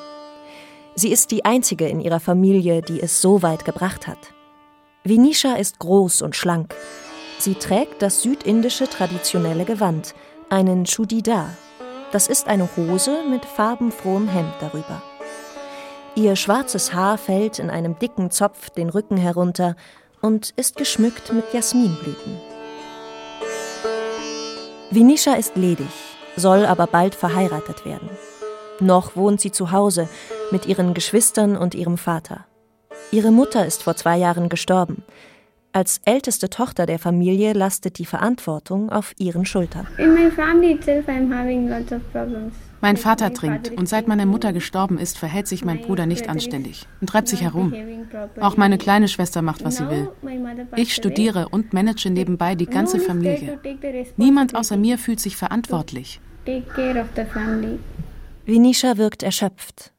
Sie 0.95 1.13
ist 1.13 1.31
die 1.31 1.45
einzige 1.45 1.87
in 1.87 2.01
ihrer 2.01 2.19
Familie, 2.19 2.81
die 2.81 3.01
es 3.01 3.21
so 3.21 3.41
weit 3.41 3.63
gebracht 3.63 4.05
hat. 4.05 4.33
Vinisha 5.05 5.53
ist 5.53 5.79
groß 5.79 6.21
und 6.23 6.35
schlank. 6.35 6.75
Sie 7.37 7.55
trägt 7.55 8.01
das 8.01 8.21
südindische 8.21 8.89
traditionelle 8.89 9.63
Gewand, 9.63 10.13
einen 10.49 10.83
Chudidar, 10.83 11.55
das 12.11 12.27
ist 12.27 12.47
eine 12.47 12.67
Hose 12.75 13.23
mit 13.29 13.45
farbenfrohem 13.45 14.27
Hemd 14.27 14.53
darüber. 14.59 15.01
Ihr 16.15 16.35
schwarzes 16.35 16.93
Haar 16.93 17.17
fällt 17.17 17.59
in 17.59 17.69
einem 17.69 17.97
dicken 17.99 18.31
Zopf 18.31 18.69
den 18.71 18.89
Rücken 18.89 19.17
herunter 19.17 19.75
und 20.21 20.51
ist 20.55 20.75
geschmückt 20.75 21.31
mit 21.31 21.53
Jasminblüten. 21.53 22.39
Vinisha 24.91 25.35
ist 25.35 25.55
ledig, 25.55 25.87
soll 26.35 26.65
aber 26.65 26.87
bald 26.87 27.13
verheiratet 27.13 27.85
werden. 27.85 28.09
Noch 28.79 29.15
wohnt 29.15 29.39
sie 29.39 29.51
zu 29.51 29.71
Hause 29.71 30.09
mit 30.51 30.65
ihren 30.65 30.93
Geschwistern 30.93 31.55
und 31.55 31.75
ihrem 31.75 31.97
Vater. 31.97 32.45
Ihre 33.11 33.31
Mutter 33.31 33.65
ist 33.65 33.83
vor 33.83 33.95
zwei 33.95 34.17
Jahren 34.17 34.49
gestorben. 34.49 35.03
Als 35.79 36.01
älteste 36.03 36.49
Tochter 36.49 36.85
der 36.85 36.99
Familie 36.99 37.53
lastet 37.53 37.99
die 37.99 38.05
Verantwortung 38.05 38.89
auf 38.89 39.13
ihren 39.17 39.45
Schultern. 39.45 39.87
Mein 42.81 42.97
Vater 42.97 43.33
trinkt 43.33 43.71
und 43.71 43.87
seit 43.87 44.05
meine 44.09 44.25
Mutter 44.25 44.51
gestorben 44.51 44.97
ist, 44.97 45.17
verhält 45.17 45.47
sich 45.47 45.63
mein 45.63 45.79
Bruder 45.79 46.05
nicht 46.05 46.27
anständig 46.27 46.85
und 46.99 47.07
treibt 47.07 47.29
sich 47.29 47.43
herum. 47.43 47.73
Auch 48.41 48.57
meine 48.57 48.77
kleine 48.77 49.07
Schwester 49.07 49.41
macht, 49.41 49.63
was 49.63 49.77
sie 49.77 49.89
will. 49.89 50.09
Ich 50.75 50.93
studiere 50.93 51.47
und 51.47 51.71
manage 51.71 52.09
nebenbei 52.09 52.55
die 52.55 52.65
ganze 52.65 52.99
Familie. 52.99 53.57
Niemand 54.17 54.55
außer 54.55 54.75
mir 54.75 54.97
fühlt 54.97 55.21
sich 55.21 55.37
verantwortlich. 55.37 56.19
Vinisha 58.45 58.97
wirkt 58.97 59.23
erschöpft. 59.23 59.93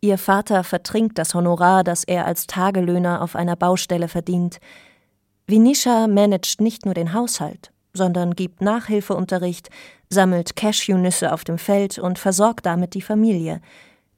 Ihr 0.00 0.16
Vater 0.16 0.64
vertrinkt 0.64 1.18
das 1.18 1.34
Honorar, 1.34 1.84
das 1.84 2.04
er 2.04 2.24
als 2.24 2.46
Tagelöhner 2.46 3.20
auf 3.20 3.36
einer 3.36 3.56
Baustelle 3.56 4.08
verdient. 4.08 4.58
Vinisha 5.50 6.08
managt 6.08 6.60
nicht 6.60 6.84
nur 6.84 6.92
den 6.92 7.14
Haushalt, 7.14 7.72
sondern 7.94 8.34
gibt 8.34 8.60
Nachhilfeunterricht, 8.60 9.70
sammelt 10.10 10.56
Cashewnüsse 10.56 11.32
auf 11.32 11.42
dem 11.42 11.56
Feld 11.56 11.98
und 11.98 12.18
versorgt 12.18 12.66
damit 12.66 12.92
die 12.92 13.00
Familie. 13.00 13.62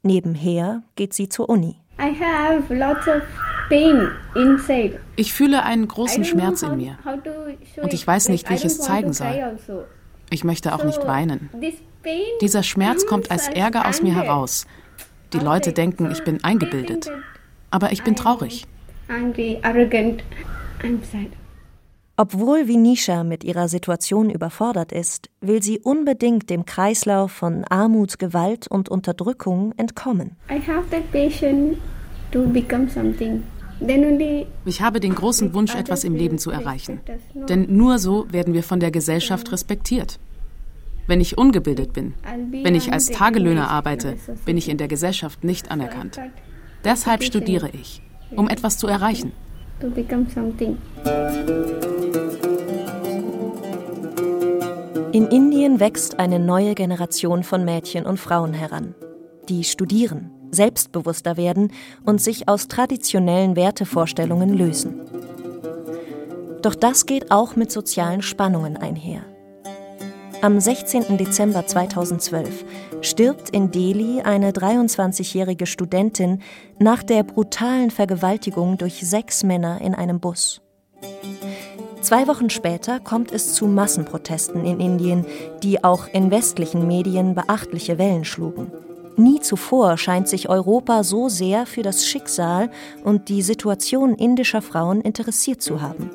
Nebenher 0.03 0.83
geht 0.97 1.15
sie 1.15 1.29
zur 1.29 1.49
Uni. 1.49 1.77
Ich 5.15 5.33
fühle 5.33 5.63
einen 5.63 5.87
großen 5.87 6.25
Schmerz 6.25 6.63
in 6.63 6.77
mir 6.77 6.99
und 7.81 7.95
ich 7.95 8.05
weiß 8.05 8.29
nicht, 8.31 8.51
wie 8.51 8.55
ich 8.55 8.65
es 8.65 8.81
zeigen 8.81 9.13
soll. 9.13 9.29
Also. 9.29 9.85
Ich 10.31 10.43
möchte 10.43 10.75
auch 10.75 10.83
nicht 10.83 11.07
weinen. 11.07 11.49
Dieser 12.41 12.65
Schmerz 12.65 13.07
kommt 13.07 13.31
als 13.31 13.47
Ärger 13.47 13.87
aus 13.87 14.03
mir 14.03 14.17
heraus. 14.17 14.67
Die 15.33 15.39
Leute 15.39 15.73
denken, 15.73 16.11
ich 16.11 16.25
bin 16.25 16.43
eingebildet. 16.43 17.09
Aber 17.71 17.93
ich 17.93 18.03
bin 18.03 18.17
traurig. 18.17 18.67
Obwohl 22.17 22.69
Vinisha 22.69 23.25
mit 23.25 23.45
ihrer 23.45 23.69
Situation 23.69 24.29
überfordert 24.29 24.93
ist, 24.93 25.31
will 25.41 25.63
sie 25.63 25.79
unbedingt 25.79 26.51
dem 26.51 26.67
Kreislauf 26.67 27.33
von 27.33 27.65
Armut, 27.65 28.19
Gewalt 28.19 28.69
und 28.69 28.91
Unterdrückung 28.91 29.73
entkommen. 29.79 30.37
Ich 34.67 34.83
habe 34.83 35.01
den 35.01 35.15
großen 35.15 35.55
Wunsch, 35.55 35.75
etwas 35.75 36.05
im 36.05 36.15
Leben 36.15 36.37
zu 36.37 36.51
erreichen. 36.51 37.01
Denn 37.49 37.75
nur 37.75 37.99
so 37.99 38.31
werden 38.31 38.53
wir 38.53 38.65
von 38.65 38.81
der 38.81 38.91
Gesellschaft 38.91 39.51
respektiert. 39.51 40.21
Wenn 41.07 41.23
ich 41.23 41.39
ungebildet 41.39 41.95
bin, 41.95 42.13
wenn 42.51 42.75
ich 42.75 42.93
als 42.93 43.07
Tagelöhner 43.07 43.71
arbeite, 43.71 44.17
bin 44.45 44.59
ich 44.59 44.69
in 44.69 44.77
der 44.77 44.89
Gesellschaft 44.89 45.43
nicht 45.43 45.71
anerkannt. 45.71 46.21
Deshalb 46.85 47.25
studiere 47.25 47.71
ich, 47.71 48.03
um 48.37 48.47
etwas 48.49 48.77
zu 48.77 48.87
erreichen. 48.87 49.33
In 55.13 55.27
Indien 55.29 55.81
wächst 55.81 56.19
eine 56.19 56.39
neue 56.39 56.75
Generation 56.75 57.43
von 57.43 57.65
Mädchen 57.65 58.05
und 58.05 58.19
Frauen 58.19 58.53
heran, 58.53 58.95
die 59.49 59.65
studieren, 59.65 60.31
selbstbewusster 60.51 61.37
werden 61.37 61.73
und 62.05 62.21
sich 62.21 62.49
aus 62.49 62.69
traditionellen 62.69 63.57
Wertevorstellungen 63.57 64.53
lösen. 64.53 65.01
Doch 66.63 66.75
das 66.75 67.07
geht 67.07 67.31
auch 67.31 67.57
mit 67.57 67.73
sozialen 67.73 68.21
Spannungen 68.21 68.77
einher. 68.77 69.30
Am 70.43 70.59
16. 70.59 71.19
Dezember 71.19 71.67
2012 71.67 72.65
stirbt 73.03 73.51
in 73.51 73.71
Delhi 73.71 74.23
eine 74.23 74.53
23-jährige 74.53 75.67
Studentin 75.67 76.41
nach 76.79 77.03
der 77.03 77.25
brutalen 77.25 77.91
Vergewaltigung 77.91 78.79
durch 78.79 79.07
sechs 79.07 79.43
Männer 79.43 79.83
in 79.83 79.95
einem 79.95 80.19
Bus. 80.19 80.63
Zwei 82.01 82.27
Wochen 82.27 82.49
später 82.49 83.01
kommt 83.01 83.33
es 83.33 83.53
zu 83.53 83.67
Massenprotesten 83.67 84.65
in 84.65 84.81
Indien, 84.81 85.27
die 85.63 85.85
auch 85.85 86.09
in 86.09 86.31
westlichen 86.31 86.87
Medien 86.87 87.35
beachtliche 87.35 87.99
Wellen 87.99 88.25
schlugen. 88.25 88.73
Nie 89.19 89.41
zuvor 89.41 89.99
scheint 89.99 90.27
sich 90.27 90.49
Europa 90.49 91.03
so 91.03 91.29
sehr 91.29 91.67
für 91.67 91.83
das 91.83 92.07
Schicksal 92.07 92.71
und 93.05 93.29
die 93.29 93.43
Situation 93.43 94.15
indischer 94.15 94.63
Frauen 94.63 95.03
interessiert 95.03 95.61
zu 95.61 95.83
haben. 95.83 96.11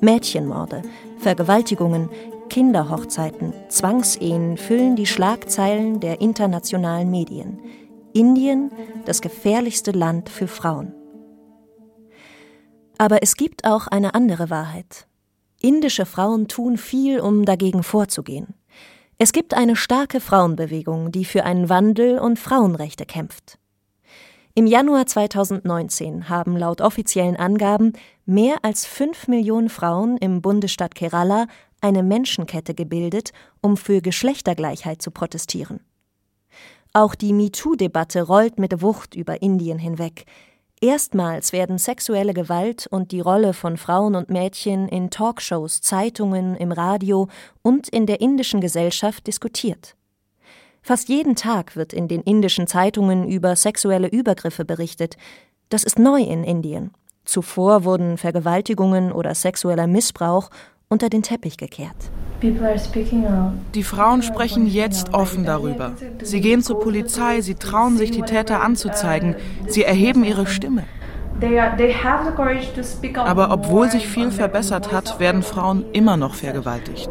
Mädchenmorde, 0.00 0.82
Vergewaltigungen, 1.18 2.08
Kinderhochzeiten, 2.50 3.54
Zwangsehen 3.68 4.58
füllen 4.58 4.96
die 4.96 5.06
Schlagzeilen 5.06 6.00
der 6.00 6.20
internationalen 6.20 7.10
Medien. 7.10 7.60
Indien, 8.12 8.70
das 9.06 9.22
gefährlichste 9.22 9.92
Land 9.92 10.28
für 10.28 10.48
Frauen. 10.48 10.92
Aber 12.98 13.22
es 13.22 13.36
gibt 13.36 13.64
auch 13.64 13.86
eine 13.86 14.14
andere 14.14 14.50
Wahrheit. 14.50 15.06
Indische 15.60 16.04
Frauen 16.04 16.48
tun 16.48 16.76
viel, 16.76 17.20
um 17.20 17.44
dagegen 17.44 17.82
vorzugehen. 17.82 18.48
Es 19.16 19.32
gibt 19.32 19.54
eine 19.54 19.76
starke 19.76 20.20
Frauenbewegung, 20.20 21.12
die 21.12 21.24
für 21.24 21.44
einen 21.44 21.68
Wandel 21.68 22.18
und 22.18 22.38
Frauenrechte 22.38 23.06
kämpft. 23.06 23.58
Im 24.54 24.66
Januar 24.66 25.06
2019 25.06 26.28
haben 26.28 26.56
laut 26.56 26.80
offiziellen 26.80 27.36
Angaben 27.36 27.92
mehr 28.26 28.56
als 28.62 28.84
fünf 28.84 29.28
Millionen 29.28 29.68
Frauen 29.68 30.16
im 30.16 30.42
Bundesstaat 30.42 30.96
Kerala 30.96 31.46
eine 31.80 32.02
Menschenkette 32.02 32.74
gebildet, 32.74 33.32
um 33.60 33.76
für 33.76 34.00
Geschlechtergleichheit 34.00 35.02
zu 35.02 35.10
protestieren. 35.10 35.80
Auch 36.92 37.14
die 37.14 37.32
MeToo-Debatte 37.32 38.22
rollt 38.22 38.58
mit 38.58 38.82
Wucht 38.82 39.14
über 39.14 39.42
Indien 39.42 39.78
hinweg. 39.78 40.24
Erstmals 40.80 41.52
werden 41.52 41.78
sexuelle 41.78 42.32
Gewalt 42.32 42.86
und 42.86 43.12
die 43.12 43.20
Rolle 43.20 43.52
von 43.52 43.76
Frauen 43.76 44.14
und 44.14 44.30
Mädchen 44.30 44.88
in 44.88 45.10
Talkshows, 45.10 45.82
Zeitungen, 45.82 46.56
im 46.56 46.72
Radio 46.72 47.28
und 47.62 47.88
in 47.88 48.06
der 48.06 48.20
indischen 48.20 48.60
Gesellschaft 48.60 49.26
diskutiert. 49.26 49.94
Fast 50.82 51.10
jeden 51.10 51.36
Tag 51.36 51.76
wird 51.76 51.92
in 51.92 52.08
den 52.08 52.22
indischen 52.22 52.66
Zeitungen 52.66 53.28
über 53.28 53.54
sexuelle 53.54 54.08
Übergriffe 54.08 54.64
berichtet. 54.64 55.16
Das 55.68 55.84
ist 55.84 55.98
neu 55.98 56.22
in 56.22 56.42
Indien. 56.42 56.92
Zuvor 57.26 57.84
wurden 57.84 58.16
Vergewaltigungen 58.16 59.12
oder 59.12 59.34
sexueller 59.34 59.86
Missbrauch 59.86 60.48
unter 60.92 61.08
den 61.08 61.22
Teppich 61.22 61.56
gekehrt. 61.56 62.10
Die 62.42 63.82
Frauen 63.84 64.22
sprechen 64.22 64.66
jetzt 64.66 65.14
offen 65.14 65.44
darüber. 65.44 65.92
Sie 66.22 66.40
gehen 66.40 66.62
zur 66.62 66.80
Polizei, 66.80 67.42
sie 67.42 67.54
trauen 67.54 67.96
sich, 67.96 68.10
die 68.10 68.22
Täter 68.22 68.60
anzuzeigen, 68.60 69.36
sie 69.68 69.84
erheben 69.84 70.24
ihre 70.24 70.46
Stimme. 70.46 70.82
Aber 73.14 73.52
obwohl 73.52 73.90
sich 73.90 74.08
viel 74.08 74.32
verbessert 74.32 74.90
hat, 74.90 75.20
werden 75.20 75.42
Frauen 75.42 75.84
immer 75.92 76.16
noch 76.16 76.34
vergewaltigt. 76.34 77.08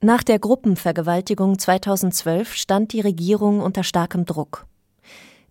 Nach 0.00 0.22
der 0.22 0.38
Gruppenvergewaltigung 0.38 1.58
2012 1.58 2.54
stand 2.54 2.92
die 2.92 3.00
Regierung 3.00 3.60
unter 3.60 3.82
starkem 3.82 4.24
Druck. 4.24 4.66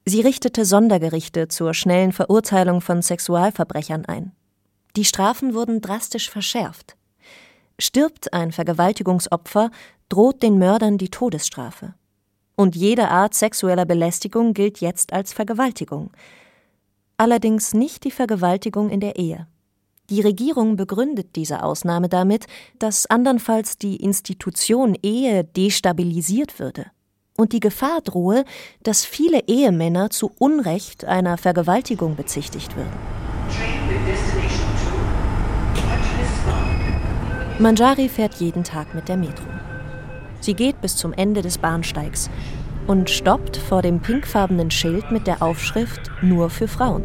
Sie 0.05 0.21
richtete 0.21 0.63
Sondergerichte 0.63 1.49
zur 1.49 1.73
schnellen 1.73 2.13
Verurteilung 2.13 2.79
von 2.79 3.01
Sexualverbrechern 3.01 4.05
ein. 4.05 4.31
Die 4.95 5.05
Strafen 5.05 5.53
wurden 5.53 5.81
drastisch 5.81 6.29
verschärft. 6.29 6.95
Stirbt 7.77 8.33
ein 8.33 8.51
Vergewaltigungsopfer, 8.51 9.69
droht 10.07 10.41
den 10.41 10.57
Mördern 10.57 10.97
die 10.97 11.09
Todesstrafe. 11.09 11.93
Und 12.55 12.75
jede 12.75 13.09
Art 13.09 13.33
sexueller 13.33 13.85
Belästigung 13.85 14.53
gilt 14.53 14.79
jetzt 14.79 15.11
als 15.11 15.33
Vergewaltigung. 15.33 16.11
Allerdings 17.17 17.73
nicht 17.73 18.05
die 18.05 18.11
Vergewaltigung 18.11 18.89
in 18.89 19.01
der 19.01 19.17
Ehe. 19.17 19.47
Die 20.09 20.21
Regierung 20.21 20.77
begründet 20.77 21.35
diese 21.35 21.63
Ausnahme 21.63 22.07
damit, 22.07 22.45
dass 22.79 23.07
andernfalls 23.07 23.77
die 23.77 23.97
Institution 23.97 24.95
Ehe 25.01 25.43
destabilisiert 25.43 26.59
würde 26.59 26.85
und 27.35 27.51
die 27.51 27.59
Gefahr 27.59 28.01
drohe, 28.01 28.45
dass 28.83 29.03
viele 29.03 29.47
Ehemänner 29.47 30.11
zu 30.11 30.31
Unrecht 30.37 31.03
einer 31.03 31.37
Vergewaltigung 31.37 32.15
bezichtigt 32.15 32.75
würden. 32.77 33.14
Manjari 37.57 38.09
fährt 38.09 38.35
jeden 38.35 38.65
Tag 38.65 38.93
mit 38.93 39.07
der 39.07 39.15
Metro. 39.15 39.45
Sie 40.41 40.55
geht 40.55 40.81
bis 40.81 40.97
zum 40.97 41.13
Ende 41.13 41.41
des 41.41 41.57
Bahnsteigs 41.57 42.29
und 42.85 43.09
stoppt 43.09 43.55
vor 43.55 43.81
dem 43.81 44.01
pinkfarbenen 44.01 44.71
Schild 44.71 45.09
mit 45.09 45.25
der 45.25 45.41
Aufschrift 45.41 46.11
Nur 46.21 46.49
für 46.49 46.67
Frauen. 46.67 47.03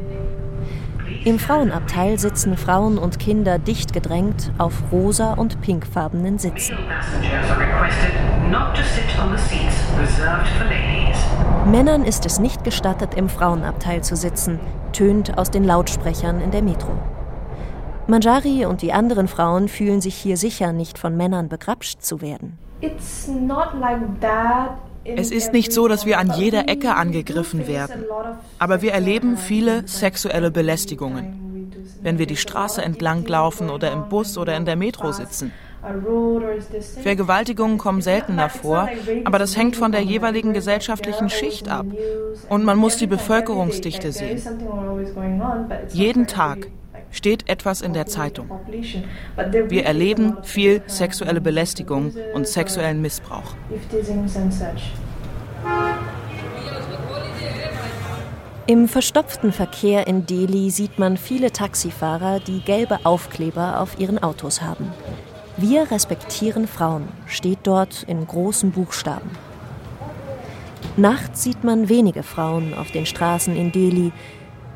Im 1.25 1.39
Frauenabteil 1.39 2.19
sitzen 2.19 2.57
Frauen 2.57 2.99
und 2.99 3.21
Kinder 3.21 3.61
dicht 3.61 3.93
gedrängt 3.93 4.51
auf 4.59 4.75
rosa 4.91 5.35
und 5.35 5.61
pinkfarbenen 5.61 6.39
Sitzen. 6.41 6.77
Männern 11.67 12.05
ist 12.05 12.27
es 12.27 12.41
nicht 12.41 12.65
gestattet, 12.65 13.15
im 13.15 13.29
Frauenabteil 13.29 14.03
zu 14.03 14.17
sitzen, 14.17 14.59
tönt 14.93 15.39
aus 15.39 15.53
den 15.53 15.63
Lautsprechern 15.63 16.41
in 16.41 16.51
der 16.51 16.63
Metro. 16.63 16.91
Manjari 18.11 18.67
und 18.67 18.83
die 18.83 18.93
anderen 18.93 19.29
Frauen 19.29 19.69
fühlen 19.69 20.01
sich 20.01 20.15
hier 20.15 20.37
sicher, 20.37 20.73
nicht 20.73 20.99
von 20.99 21.17
Männern 21.17 21.49
begrapscht 21.49 22.03
zu 22.03 22.21
werden. 22.21 22.59
Es 25.05 25.31
ist 25.31 25.53
nicht 25.53 25.73
so, 25.73 25.89
dass 25.89 26.05
wir 26.05 26.19
an 26.19 26.33
jeder 26.37 26.69
Ecke 26.69 26.95
angegriffen 26.95 27.67
werden, 27.67 28.05
aber 28.59 28.83
wir 28.83 28.93
erleben 28.93 29.37
viele 29.37 29.87
sexuelle 29.89 30.51
Belästigungen, 30.51 31.73
wenn 32.03 32.19
wir 32.19 32.27
die 32.27 32.37
Straße 32.37 32.83
entlang 32.83 33.25
laufen 33.27 33.71
oder 33.71 33.93
im 33.93 34.09
Bus 34.09 34.37
oder 34.37 34.57
in 34.57 34.67
der 34.67 34.77
Metro 34.77 35.13
sitzen. 35.13 35.53
Vergewaltigungen 37.03 37.79
kommen 37.79 38.03
seltener 38.03 38.51
vor, 38.51 38.89
aber 39.25 39.39
das 39.39 39.57
hängt 39.57 39.77
von 39.77 39.93
der 39.93 40.03
jeweiligen 40.03 40.53
gesellschaftlichen 40.53 41.31
Schicht 41.31 41.71
ab. 41.71 41.87
Und 42.51 42.65
man 42.65 42.77
muss 42.77 42.99
die 42.99 43.07
Bevölkerungsdichte 43.07 44.13
sehen. 44.13 44.43
Jeden 45.93 46.27
Tag 46.27 46.69
steht 47.11 47.49
etwas 47.49 47.81
in 47.81 47.93
der 47.93 48.07
Zeitung. 48.07 48.51
Wir 49.69 49.85
erleben 49.85 50.39
viel 50.43 50.83
sexuelle 50.87 51.41
Belästigung 51.41 52.13
und 52.35 52.47
sexuellen 52.47 53.01
Missbrauch. 53.01 53.55
Im 58.67 58.87
verstopften 58.87 59.53
Verkehr 59.53 60.07
in 60.07 60.27
Delhi 60.27 60.71
sieht 60.71 60.99
man 60.99 61.17
viele 61.17 61.51
Taxifahrer, 61.51 62.39
die 62.39 62.61
gelbe 62.61 63.01
Aufkleber 63.05 63.81
auf 63.81 63.99
ihren 63.99 64.23
Autos 64.23 64.63
haben. 64.63 64.93
Wir 65.57 65.91
respektieren 65.91 66.69
Frauen, 66.69 67.09
steht 67.27 67.59
dort 67.65 68.05
in 68.05 68.27
großen 68.27 68.71
Buchstaben. 68.71 69.31
Nachts 70.97 71.43
sieht 71.43 71.65
man 71.65 71.89
wenige 71.89 72.23
Frauen 72.23 72.73
auf 72.75 72.91
den 72.93 73.07
Straßen 73.07 73.57
in 73.57 73.73
Delhi, 73.73 74.13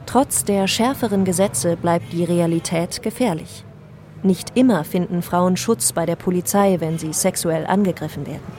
Trotz 0.06 0.44
der 0.44 0.68
schärferen 0.68 1.24
Gesetze 1.24 1.76
bleibt 1.76 2.12
die 2.12 2.24
Realität 2.24 3.02
gefährlich. 3.02 3.64
Nicht 4.22 4.56
immer 4.56 4.84
finden 4.84 5.22
Frauen 5.22 5.56
Schutz 5.56 5.92
bei 5.92 6.06
der 6.06 6.16
Polizei, 6.16 6.76
wenn 6.80 6.98
sie 6.98 7.12
sexuell 7.12 7.66
angegriffen 7.66 8.26
werden. 8.26 8.52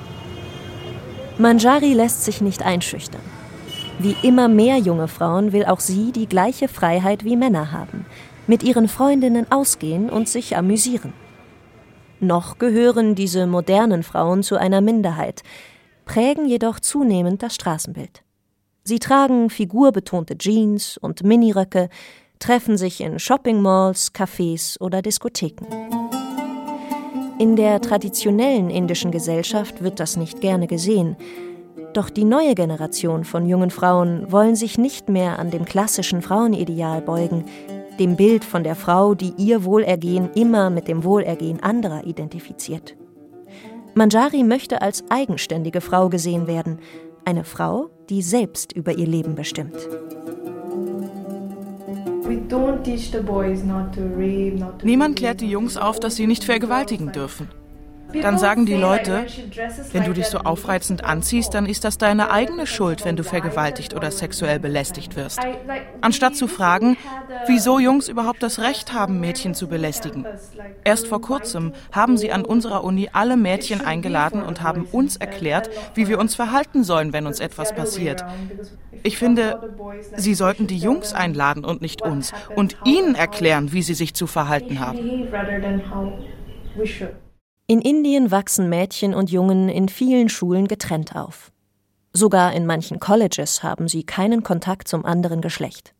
Manjari 1.37 1.93
lässt 1.93 2.23
sich 2.23 2.41
nicht 2.41 2.63
einschüchtern. 2.63 3.21
Wie 3.99 4.15
immer 4.23 4.47
mehr 4.47 4.77
junge 4.77 5.07
Frauen 5.07 5.53
will 5.53 5.65
auch 5.65 5.79
sie 5.79 6.11
die 6.11 6.27
gleiche 6.27 6.67
Freiheit 6.67 7.23
wie 7.23 7.37
Männer 7.37 7.71
haben, 7.71 8.05
mit 8.47 8.63
ihren 8.63 8.87
Freundinnen 8.87 9.51
ausgehen 9.51 10.09
und 10.09 10.27
sich 10.27 10.57
amüsieren. 10.57 11.13
Noch 12.19 12.57
gehören 12.57 13.15
diese 13.15 13.47
modernen 13.47 14.03
Frauen 14.03 14.43
zu 14.43 14.57
einer 14.57 14.81
Minderheit, 14.81 15.43
prägen 16.05 16.45
jedoch 16.45 16.79
zunehmend 16.79 17.41
das 17.43 17.55
Straßenbild. 17.55 18.24
Sie 18.87 18.99
tragen 18.99 19.49
figurbetonte 19.49 20.37
Jeans 20.37 20.97
und 20.97 21.23
Miniröcke, 21.23 21.89
treffen 22.37 22.77
sich 22.77 23.01
in 23.01 23.17
Shoppingmalls, 23.17 24.13
Cafés 24.13 24.79
oder 24.79 25.01
Diskotheken. 25.01 25.65
In 27.39 27.55
der 27.55 27.81
traditionellen 27.81 28.69
indischen 28.69 29.09
Gesellschaft 29.09 29.81
wird 29.81 29.99
das 29.99 30.17
nicht 30.17 30.39
gerne 30.39 30.67
gesehen. 30.67 31.17
Doch 31.93 32.11
die 32.11 32.25
neue 32.25 32.53
Generation 32.53 33.23
von 33.23 33.47
jungen 33.47 33.71
Frauen 33.71 34.31
wollen 34.31 34.55
sich 34.55 34.77
nicht 34.77 35.09
mehr 35.09 35.39
an 35.39 35.49
dem 35.49 35.65
klassischen 35.65 36.21
Frauenideal 36.21 37.01
beugen, 37.01 37.45
dem 37.97 38.15
Bild 38.15 38.45
von 38.45 38.63
der 38.63 38.75
Frau, 38.75 39.15
die 39.15 39.33
ihr 39.37 39.65
Wohlergehen 39.65 40.29
immer 40.35 40.69
mit 40.69 40.87
dem 40.87 41.03
Wohlergehen 41.03 41.63
anderer 41.63 42.05
identifiziert. 42.05 42.95
Manjari 43.95 44.43
möchte 44.43 44.81
als 44.81 45.05
eigenständige 45.09 45.79
Frau 45.79 46.09
gesehen 46.09 46.47
werden, 46.47 46.79
eine 47.25 47.43
Frau, 47.43 47.89
die 48.09 48.21
selbst 48.21 48.71
über 48.71 48.97
ihr 48.97 49.07
Leben 49.07 49.35
bestimmt. 49.35 49.75
Niemand 54.83 55.15
klärt 55.15 55.41
die 55.41 55.49
Jungs 55.49 55.77
auf, 55.77 55.99
dass 55.99 56.15
sie 56.15 56.27
nicht 56.27 56.43
vergewaltigen 56.43 57.11
dürfen. 57.11 57.49
Dann 58.21 58.37
sagen 58.37 58.65
die 58.65 58.75
Leute, 58.75 59.25
wenn 59.91 60.03
du 60.03 60.13
dich 60.13 60.27
so 60.27 60.39
aufreizend 60.39 61.05
anziehst, 61.05 61.53
dann 61.53 61.65
ist 61.65 61.83
das 61.83 61.97
deine 61.97 62.31
eigene 62.31 62.67
Schuld, 62.67 63.05
wenn 63.05 63.15
du 63.15 63.23
vergewaltigt 63.23 63.93
oder 63.93 64.11
sexuell 64.11 64.59
belästigt 64.59 65.15
wirst. 65.15 65.39
Anstatt 66.01 66.35
zu 66.35 66.47
fragen, 66.47 66.97
wieso 67.47 67.79
Jungs 67.79 68.07
überhaupt 68.07 68.43
das 68.43 68.59
Recht 68.59 68.93
haben, 68.93 69.19
Mädchen 69.19 69.53
zu 69.53 69.67
belästigen. 69.67 70.25
Erst 70.83 71.07
vor 71.07 71.21
kurzem 71.21 71.73
haben 71.91 72.17
sie 72.17 72.31
an 72.31 72.45
unserer 72.45 72.83
Uni 72.83 73.09
alle 73.11 73.37
Mädchen 73.37 73.81
eingeladen 73.81 74.43
und 74.43 74.61
haben 74.61 74.85
uns 74.91 75.15
erklärt, 75.15 75.69
wie 75.95 76.07
wir 76.07 76.19
uns 76.19 76.35
verhalten 76.35 76.83
sollen, 76.83 77.11
wenn 77.11 77.25
uns 77.25 77.39
etwas 77.39 77.73
passiert. 77.73 78.23
Ich 79.01 79.17
finde, 79.17 79.57
sie 80.15 80.33
sollten 80.35 80.67
die 80.67 80.77
Jungs 80.77 81.13
einladen 81.13 81.65
und 81.65 81.81
nicht 81.81 82.01
uns 82.01 82.33
und 82.55 82.77
ihnen 82.83 83.15
erklären, 83.15 83.71
wie 83.71 83.81
sie 83.81 83.93
sich 83.93 84.13
zu 84.13 84.27
verhalten 84.27 84.79
haben. 84.79 84.99
In 87.67 87.81
Indien 87.81 88.29
wachsen 88.29 88.69
Mädchen 88.69 89.15
und 89.15 89.31
Jungen 89.31 89.69
in 89.69 89.89
vielen 89.89 90.29
Schulen 90.29 90.67
getrennt 90.67 91.15
auf. 91.15 91.51
Sogar 92.13 92.53
in 92.53 92.67
manchen 92.67 92.99
Colleges 92.99 93.63
haben 93.63 93.87
sie 93.87 94.03
keinen 94.03 94.43
Kontakt 94.43 94.87
zum 94.87 95.03
anderen 95.03 95.41
Geschlecht. 95.41 95.95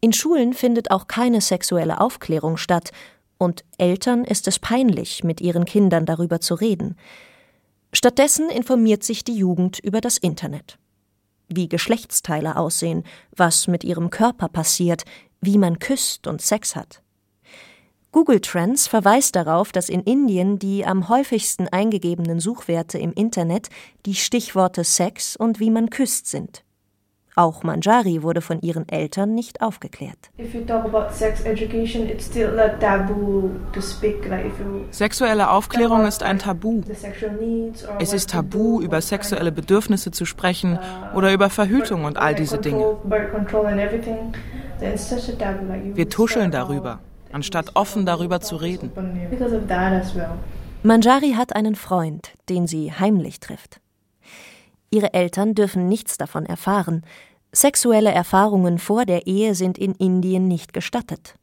In 0.00 0.12
Schulen 0.12 0.52
findet 0.52 0.92
auch 0.92 1.08
keine 1.08 1.40
sexuelle 1.40 2.00
Aufklärung 2.00 2.56
statt, 2.56 2.92
und 3.36 3.64
Eltern 3.78 4.24
ist 4.24 4.46
es 4.46 4.60
peinlich, 4.60 5.24
mit 5.24 5.40
ihren 5.40 5.64
Kindern 5.64 6.06
darüber 6.06 6.40
zu 6.40 6.54
reden. 6.54 6.96
Stattdessen 7.92 8.48
informiert 8.48 9.02
sich 9.02 9.24
die 9.24 9.34
Jugend 9.36 9.80
über 9.80 10.00
das 10.00 10.18
Internet. 10.18 10.78
Wie 11.48 11.68
Geschlechtsteile 11.68 12.56
aussehen, 12.56 13.02
was 13.34 13.66
mit 13.66 13.82
ihrem 13.82 14.10
Körper 14.10 14.48
passiert, 14.48 15.02
wie 15.40 15.58
man 15.58 15.80
küsst 15.80 16.28
und 16.28 16.40
Sex 16.40 16.76
hat. 16.76 17.02
Google 18.14 18.38
Trends 18.38 18.86
verweist 18.86 19.34
darauf, 19.34 19.72
dass 19.72 19.88
in 19.88 20.00
Indien 20.00 20.60
die 20.60 20.86
am 20.86 21.08
häufigsten 21.08 21.66
eingegebenen 21.66 22.38
Suchwerte 22.38 22.96
im 22.96 23.12
Internet 23.12 23.70
die 24.06 24.14
Stichworte 24.14 24.84
Sex 24.84 25.34
und 25.34 25.58
wie 25.58 25.68
man 25.68 25.90
küsst 25.90 26.28
sind. 26.28 26.62
Auch 27.34 27.64
Manjari 27.64 28.22
wurde 28.22 28.40
von 28.40 28.60
ihren 28.60 28.88
Eltern 28.88 29.34
nicht 29.34 29.62
aufgeklärt. 29.62 30.30
Sexuelle 34.92 35.50
Aufklärung 35.50 36.06
ist 36.06 36.22
ein 36.22 36.38
Tabu. 36.38 36.82
Es 37.98 38.12
ist 38.12 38.30
tabu, 38.30 38.80
über 38.80 39.00
sexuelle 39.00 39.50
Bedürfnisse 39.50 40.12
zu 40.12 40.24
sprechen 40.24 40.78
oder 41.16 41.32
über 41.32 41.50
Verhütung 41.50 42.04
und 42.04 42.16
all 42.16 42.36
diese 42.36 42.58
Dinge. 42.58 42.96
Wir 45.96 46.08
tuscheln 46.08 46.52
darüber 46.52 47.00
anstatt 47.34 47.72
offen 47.74 48.06
darüber 48.06 48.40
zu 48.40 48.56
reden. 48.56 48.90
Manjari 50.82 51.32
hat 51.32 51.56
einen 51.56 51.74
Freund, 51.74 52.32
den 52.48 52.66
sie 52.66 52.92
heimlich 52.92 53.40
trifft. 53.40 53.80
Ihre 54.90 55.12
Eltern 55.12 55.54
dürfen 55.54 55.88
nichts 55.88 56.18
davon 56.18 56.46
erfahren. 56.46 57.02
Sexuelle 57.52 58.12
Erfahrungen 58.12 58.78
vor 58.78 59.04
der 59.04 59.26
Ehe 59.26 59.54
sind 59.54 59.78
in 59.78 59.94
Indien 59.94 60.46
nicht 60.46 60.72
gestattet. 60.72 61.36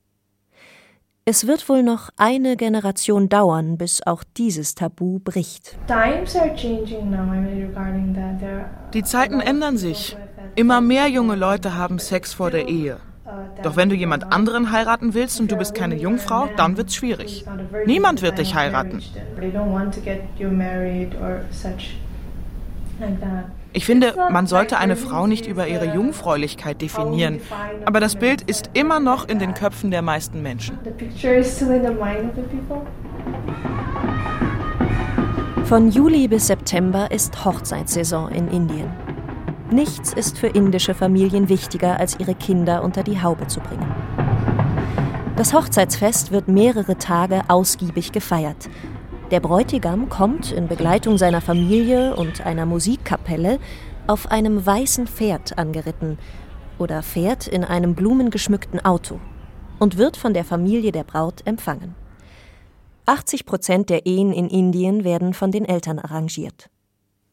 Es 1.23 1.45
wird 1.45 1.69
wohl 1.69 1.83
noch 1.83 2.09
eine 2.17 2.57
Generation 2.57 3.29
dauern, 3.29 3.77
bis 3.77 4.01
auch 4.05 4.23
dieses 4.37 4.73
Tabu 4.73 5.19
bricht. 5.19 5.77
Die 8.93 9.03
Zeiten 9.03 9.39
ändern 9.39 9.77
sich. 9.77 10.17
Immer 10.55 10.81
mehr 10.81 11.07
junge 11.07 11.35
Leute 11.35 11.75
haben 11.75 11.99
Sex 11.99 12.33
vor 12.33 12.49
der 12.51 12.67
Ehe. 12.67 12.99
Doch 13.63 13.75
wenn 13.75 13.89
du 13.89 13.95
jemand 13.95 14.31
anderen 14.33 14.71
heiraten 14.71 15.13
willst 15.13 15.39
und 15.39 15.51
du 15.51 15.55
bist 15.55 15.75
keine 15.75 15.95
Jungfrau, 15.95 16.49
dann 16.57 16.77
wird's 16.77 16.95
schwierig. 16.95 17.45
Niemand 17.85 18.21
wird 18.21 18.39
dich 18.39 18.55
heiraten. 18.55 19.01
Ich 23.73 23.85
finde, 23.85 24.13
man 24.31 24.47
sollte 24.47 24.77
eine 24.77 24.95
Frau 24.95 25.27
nicht 25.27 25.45
über 25.47 25.67
ihre 25.67 25.93
Jungfräulichkeit 25.93 26.81
definieren, 26.81 27.39
aber 27.85 27.99
das 27.99 28.15
Bild 28.15 28.41
ist 28.41 28.71
immer 28.73 28.99
noch 28.99 29.29
in 29.29 29.39
den 29.39 29.53
Köpfen 29.53 29.91
der 29.91 30.01
meisten 30.01 30.41
Menschen. 30.41 30.77
Von 35.65 35.89
Juli 35.89 36.27
bis 36.27 36.47
September 36.47 37.11
ist 37.11 37.45
Hochzeitssaison 37.45 38.29
in 38.29 38.49
Indien. 38.49 38.91
Nichts 39.71 40.11
ist 40.11 40.37
für 40.37 40.47
indische 40.47 40.93
Familien 40.93 41.47
wichtiger, 41.47 41.97
als 41.97 42.19
ihre 42.19 42.35
Kinder 42.35 42.83
unter 42.83 43.03
die 43.03 43.21
Haube 43.21 43.47
zu 43.47 43.61
bringen. 43.61 43.89
Das 45.37 45.53
Hochzeitsfest 45.53 46.31
wird 46.33 46.49
mehrere 46.49 46.97
Tage 46.97 47.43
ausgiebig 47.47 48.11
gefeiert. 48.11 48.69
Der 49.31 49.39
Bräutigam 49.39 50.09
kommt 50.09 50.51
in 50.51 50.67
Begleitung 50.67 51.17
seiner 51.17 51.39
Familie 51.39 52.17
und 52.17 52.45
einer 52.45 52.65
Musikkapelle 52.65 53.59
auf 54.07 54.29
einem 54.29 54.65
weißen 54.65 55.07
Pferd 55.07 55.57
angeritten 55.57 56.17
oder 56.77 57.01
fährt 57.01 57.47
in 57.47 57.63
einem 57.63 57.95
blumengeschmückten 57.95 58.83
Auto 58.83 59.21
und 59.79 59.97
wird 59.97 60.17
von 60.17 60.33
der 60.33 60.43
Familie 60.43 60.91
der 60.91 61.05
Braut 61.05 61.47
empfangen. 61.47 61.95
80 63.05 63.45
Prozent 63.45 63.89
der 63.89 64.05
Ehen 64.05 64.33
in 64.33 64.49
Indien 64.49 65.05
werden 65.05 65.33
von 65.33 65.51
den 65.51 65.63
Eltern 65.63 65.97
arrangiert. 65.97 66.70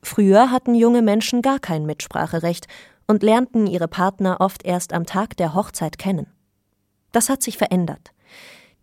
Früher 0.02 0.50
hatten 0.50 0.74
junge 0.74 1.02
Menschen 1.02 1.42
gar 1.42 1.58
kein 1.58 1.86
Mitspracherecht 1.86 2.66
und 3.06 3.22
lernten 3.22 3.66
ihre 3.66 3.88
Partner 3.88 4.36
oft 4.40 4.64
erst 4.64 4.92
am 4.92 5.06
Tag 5.06 5.36
der 5.36 5.54
Hochzeit 5.54 5.98
kennen. 5.98 6.26
Das 7.12 7.28
hat 7.28 7.42
sich 7.42 7.58
verändert. 7.58 8.12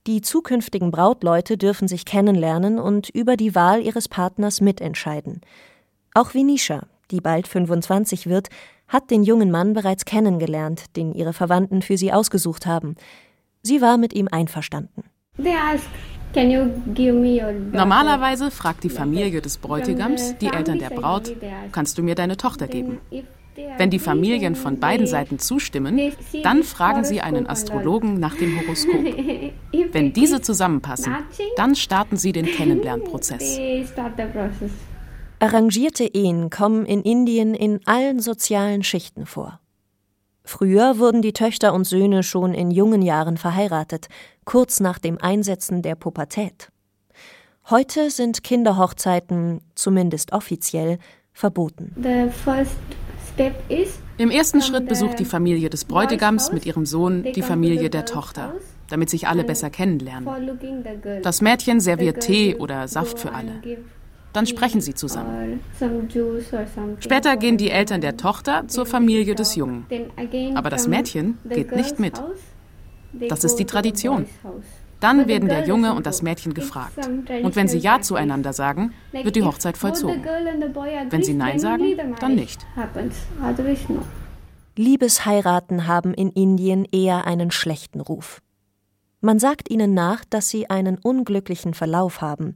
Die 0.08 0.21
zukünftigen 0.21 0.91
Brautleute 0.91 1.58
dürfen 1.58 1.88
sich 1.88 2.06
kennenlernen 2.06 2.80
und 2.80 3.10
über 3.10 3.38
die 3.38 3.56
Wahl 3.56 3.82
ihres 3.82 4.08
Partners 4.08 4.62
mitentscheiden. 4.62 5.41
Auch 6.13 6.34
Vinisha, 6.34 6.88
die 7.12 7.21
bald 7.21 7.47
25 7.47 8.28
wird, 8.28 8.49
hat 8.88 9.10
den 9.10 9.23
jungen 9.23 9.49
Mann 9.49 9.73
bereits 9.73 10.06
kennengelernt, 10.06 10.95
den 10.95 11.13
ihre 11.13 11.34
Verwandten 11.34 11.82
für 11.82 11.97
sie 11.97 12.13
ausgesucht 12.13 12.67
haben. 12.67 12.95
Sie 13.63 13.82
war 13.82 13.97
mit 13.97 14.13
ihm 14.13 14.28
einverstanden. 14.32 15.04
They 15.38 15.56
asked 15.56 15.89
Normalerweise 17.71 18.51
fragt 18.51 18.83
die 18.83 18.89
Familie 18.89 19.41
des 19.41 19.57
Bräutigams 19.57 20.37
die 20.37 20.47
Eltern 20.47 20.79
der 20.79 20.89
Braut, 20.89 21.33
kannst 21.71 21.97
du 21.97 22.03
mir 22.03 22.15
deine 22.15 22.37
Tochter 22.37 22.67
geben? 22.67 22.99
Wenn 23.77 23.89
die 23.89 23.99
Familien 23.99 24.55
von 24.55 24.79
beiden 24.79 25.07
Seiten 25.07 25.39
zustimmen, 25.39 26.11
dann 26.43 26.63
fragen 26.63 27.05
sie 27.05 27.21
einen 27.21 27.47
Astrologen 27.47 28.19
nach 28.19 28.35
dem 28.35 28.59
Horoskop. 28.59 29.01
Wenn 29.91 30.11
diese 30.13 30.41
zusammenpassen, 30.41 31.15
dann 31.55 31.75
starten 31.75 32.17
sie 32.17 32.33
den 32.33 32.45
Kennenlernprozess. 32.45 33.59
Arrangierte 35.39 36.05
Ehen 36.05 36.49
kommen 36.49 36.85
in 36.85 37.01
Indien 37.01 37.53
in 37.53 37.81
allen 37.85 38.19
sozialen 38.19 38.83
Schichten 38.83 39.25
vor. 39.25 39.59
Früher 40.45 40.99
wurden 40.99 41.21
die 41.21 41.34
Töchter 41.34 41.73
und 41.73 41.86
Söhne 41.86 42.21
schon 42.23 42.53
in 42.53 42.69
jungen 42.71 43.01
Jahren 43.01 43.38
verheiratet, 43.38 44.08
kurz 44.45 44.79
nach 44.79 44.99
dem 44.99 45.17
Einsetzen 45.19 45.81
der 45.81 45.95
Pubertät. 45.95 46.69
Heute 47.69 48.12
sind 48.12 48.43
Kinderhochzeiten, 48.43 49.60
zumindest 49.73 50.34
offiziell, 50.34 50.99
verboten. 51.34 51.93
Im 54.17 54.29
ersten 54.29 54.62
Schritt 54.62 54.88
besucht 54.88 55.19
die 55.19 55.25
Familie 55.25 55.69
des 55.69 55.84
Bräutigams 55.84 56.51
mit 56.51 56.65
ihrem 56.65 56.86
Sohn 56.86 57.23
die 57.23 57.41
Familie 57.41 57.89
der 57.89 58.05
Tochter, 58.05 58.53
damit 58.89 59.10
sich 59.10 59.27
alle 59.27 59.43
besser 59.43 59.71
kennenlernen. 59.71 60.29
Das 61.23 61.41
Mädchen 61.41 61.79
serviert 61.79 62.21
Tee 62.21 62.55
oder 62.55 62.88
Saft 62.88 63.19
für 63.19 63.34
alle. 63.34 63.62
Dann 64.35 64.45
sprechen 64.45 64.81
sie 64.81 64.93
zusammen. 64.93 65.61
Später 66.99 67.37
gehen 67.37 67.57
die 67.57 67.71
Eltern 67.71 68.01
der 68.01 68.17
Tochter 68.17 68.67
zur 68.67 68.85
Familie 68.85 69.33
des 69.33 69.55
Jungen. 69.55 69.85
Aber 70.55 70.69
das 70.69 70.89
Mädchen 70.89 71.37
geht 71.49 71.73
nicht 71.73 72.01
mit. 72.01 72.21
Das 73.29 73.45
ist 73.45 73.55
die 73.55 73.63
Tradition. 73.63 74.25
Dann 74.99 75.29
werden 75.29 75.47
der 75.47 75.65
Junge 75.65 75.93
und 75.93 76.05
das 76.05 76.21
Mädchen 76.21 76.53
gefragt. 76.53 77.09
Und 77.43 77.55
wenn 77.55 77.69
sie 77.69 77.77
Ja 77.77 78.01
zueinander 78.01 78.51
sagen, 78.51 78.93
wird 79.13 79.37
die 79.37 79.43
Hochzeit 79.43 79.77
vollzogen. 79.77 80.21
Wenn 81.09 81.23
sie 81.23 81.33
Nein 81.33 81.57
sagen, 81.57 81.85
dann 82.19 82.35
nicht. 82.35 82.59
Liebesheiraten 84.75 85.87
haben 85.87 86.13
in 86.13 86.29
Indien 86.31 86.85
eher 86.91 87.25
einen 87.25 87.51
schlechten 87.51 88.01
Ruf. 88.01 88.41
Man 89.21 89.39
sagt 89.39 89.71
ihnen 89.71 89.93
nach, 89.93 90.25
dass 90.25 90.49
sie 90.49 90.69
einen 90.69 90.97
unglücklichen 90.97 91.73
Verlauf 91.73 92.19
haben. 92.19 92.55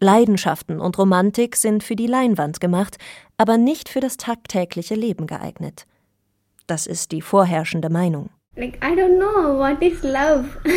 Leidenschaften 0.00 0.80
und 0.80 0.98
Romantik 0.98 1.56
sind 1.56 1.84
für 1.84 1.96
die 1.96 2.06
Leinwand 2.06 2.60
gemacht, 2.60 2.98
aber 3.36 3.56
nicht 3.56 3.88
für 3.88 4.00
das 4.00 4.16
tagtägliche 4.16 4.94
Leben 4.94 5.26
geeignet. 5.26 5.86
Das 6.66 6.86
ist 6.86 7.12
die 7.12 7.22
vorherrschende 7.22 7.90
Meinung. 7.90 8.30
Like, 8.56 8.76
I 8.84 8.94
don't 8.94 9.18
know 9.18 9.58
what 9.58 9.80
is 9.80 10.02
love. 10.02 10.44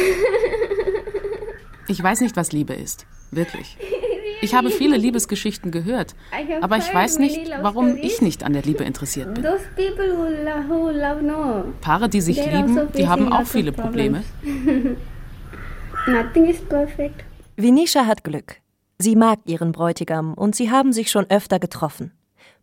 ich 1.88 2.01
weiß 2.01 2.21
nicht, 2.21 2.36
was 2.36 2.51
Liebe 2.51 2.73
ist. 2.73 3.06
Wirklich. 3.32 3.78
Ich 4.41 4.54
habe 4.54 4.69
viele 4.69 4.97
Liebesgeschichten 4.97 5.71
gehört, 5.71 6.15
aber 6.62 6.78
ich 6.78 6.93
weiß 6.93 7.19
nicht, 7.19 7.49
warum 7.62 7.97
ich 7.97 8.21
nicht 8.21 8.43
an 8.43 8.54
der 8.54 8.62
Liebe 8.62 8.84
interessiert 8.84 9.34
bin. 9.34 9.45
Paare, 11.82 12.10
die 12.10 12.21
sich 12.21 12.38
lieben, 12.38 12.78
also 12.78 12.91
die 12.95 13.08
haben 13.08 13.32
auch 13.32 13.45
viele 13.45 13.71
Probleme. 13.71 14.23
Vinisha 17.58 18.06
hat 18.06 18.23
Glück. 18.23 18.58
Sie 18.97 19.15
mag 19.15 19.39
ihren 19.45 19.71
Bräutigam 19.71 20.34
und 20.34 20.55
sie 20.55 20.71
haben 20.71 20.93
sich 20.93 21.12
schon 21.12 21.29
öfter 21.29 21.60
getroffen. 21.60 22.12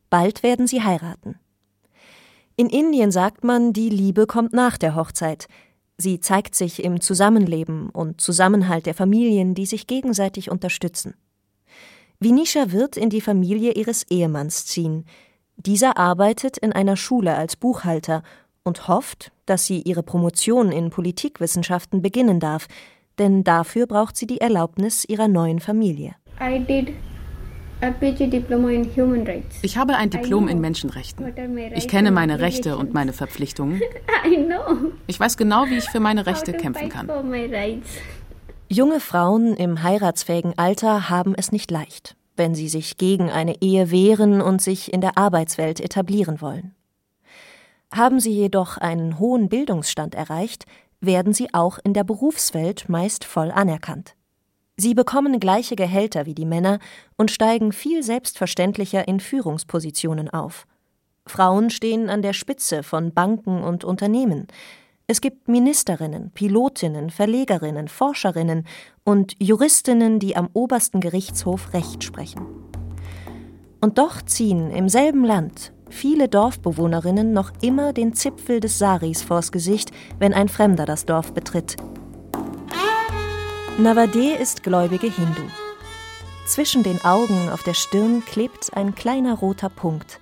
Bald 0.08 0.42
werden 0.42 0.66
sie 0.66 0.82
heiraten. 0.82 1.38
In 2.56 2.68
Indien 2.68 3.10
sagt 3.10 3.44
man, 3.44 3.72
die 3.72 3.88
Liebe 3.88 4.26
kommt 4.26 4.52
nach 4.52 4.78
der 4.78 4.94
Hochzeit. 4.94 5.48
Sie 5.98 6.20
zeigt 6.20 6.54
sich 6.54 6.84
im 6.84 7.00
Zusammenleben 7.00 7.90
und 7.90 8.20
Zusammenhalt 8.20 8.86
der 8.86 8.94
Familien, 8.94 9.54
die 9.54 9.66
sich 9.66 9.86
gegenseitig 9.86 10.50
unterstützen. 10.50 11.14
Vinisha 12.18 12.72
wird 12.72 12.96
in 12.96 13.10
die 13.10 13.20
Familie 13.20 13.72
ihres 13.72 14.04
Ehemanns 14.10 14.66
ziehen. 14.66 15.04
Dieser 15.56 15.96
arbeitet 15.96 16.56
in 16.56 16.72
einer 16.72 16.96
Schule 16.96 17.34
als 17.34 17.56
Buchhalter 17.56 18.22
und 18.64 18.88
hofft, 18.88 19.32
dass 19.46 19.66
sie 19.66 19.82
ihre 19.82 20.02
Promotion 20.02 20.72
in 20.72 20.90
Politikwissenschaften 20.90 22.00
beginnen 22.00 22.40
darf, 22.40 22.68
denn 23.18 23.44
dafür 23.44 23.86
braucht 23.86 24.16
sie 24.16 24.26
die 24.26 24.40
Erlaubnis 24.40 25.04
ihrer 25.04 25.28
neuen 25.28 25.60
Familie. 25.60 26.14
Ich 29.62 29.76
habe 29.76 29.96
ein 29.96 30.10
Diplom 30.10 30.48
in 30.48 30.60
Menschenrechten. 30.60 31.32
Ich 31.74 31.88
kenne 31.88 32.12
meine 32.12 32.38
Rechte 32.40 32.76
und 32.76 32.94
meine 32.94 33.12
Verpflichtungen. 33.12 33.80
Ich 35.06 35.18
weiß 35.18 35.36
genau, 35.36 35.66
wie 35.66 35.76
ich 35.76 35.90
für 35.90 36.00
meine 36.00 36.26
Rechte 36.26 36.52
kämpfen 36.52 36.88
kann. 36.88 37.10
Junge 38.68 39.00
Frauen 39.00 39.54
im 39.54 39.82
heiratsfähigen 39.82 40.56
Alter 40.56 41.10
haben 41.10 41.34
es 41.36 41.52
nicht 41.52 41.70
leicht, 41.70 42.16
wenn 42.36 42.54
sie 42.54 42.68
sich 42.68 42.96
gegen 42.96 43.30
eine 43.30 43.60
Ehe 43.60 43.90
wehren 43.90 44.40
und 44.40 44.62
sich 44.62 44.92
in 44.92 45.00
der 45.00 45.18
Arbeitswelt 45.18 45.80
etablieren 45.80 46.40
wollen. 46.40 46.74
Haben 47.92 48.20
sie 48.20 48.32
jedoch 48.32 48.78
einen 48.78 49.18
hohen 49.18 49.48
Bildungsstand 49.48 50.14
erreicht, 50.14 50.64
werden 51.00 51.34
sie 51.34 51.52
auch 51.52 51.78
in 51.82 51.92
der 51.92 52.04
Berufswelt 52.04 52.88
meist 52.88 53.24
voll 53.24 53.50
anerkannt. 53.50 54.14
Sie 54.76 54.94
bekommen 54.94 55.38
gleiche 55.40 55.76
Gehälter 55.76 56.26
wie 56.26 56.34
die 56.34 56.46
Männer 56.46 56.78
und 57.16 57.30
steigen 57.30 57.72
viel 57.72 58.02
selbstverständlicher 58.02 59.06
in 59.06 59.20
Führungspositionen 59.20 60.30
auf. 60.30 60.66
Frauen 61.26 61.70
stehen 61.70 62.10
an 62.10 62.22
der 62.22 62.32
Spitze 62.32 62.82
von 62.82 63.12
Banken 63.12 63.62
und 63.62 63.84
Unternehmen, 63.84 64.48
es 65.12 65.20
gibt 65.20 65.48
Ministerinnen, 65.48 66.30
Pilotinnen, 66.30 67.10
Verlegerinnen, 67.10 67.88
Forscherinnen 67.88 68.66
und 69.04 69.34
Juristinnen, 69.38 70.20
die 70.20 70.36
am 70.36 70.48
obersten 70.54 71.00
Gerichtshof 71.00 71.74
Recht 71.74 72.04
sprechen. 72.04 72.46
Und 73.80 73.98
doch 73.98 74.22
ziehen 74.22 74.70
im 74.70 74.88
selben 74.88 75.24
Land 75.24 75.72
viele 75.90 76.28
Dorfbewohnerinnen 76.28 77.34
noch 77.34 77.52
immer 77.60 77.92
den 77.92 78.14
Zipfel 78.14 78.60
des 78.60 78.78
Saris 78.78 79.22
vors 79.22 79.52
Gesicht, 79.52 79.90
wenn 80.18 80.32
ein 80.32 80.48
Fremder 80.48 80.86
das 80.86 81.04
Dorf 81.04 81.34
betritt. 81.34 81.76
Navade 83.78 84.34
ist 84.34 84.62
gläubige 84.62 85.06
Hindu. 85.06 85.42
Zwischen 86.46 86.82
den 86.82 87.02
Augen 87.04 87.48
auf 87.48 87.62
der 87.62 87.72
Stirn 87.72 88.22
klebt 88.24 88.76
ein 88.76 88.94
kleiner 88.94 89.34
roter 89.34 89.70
Punkt, 89.70 90.20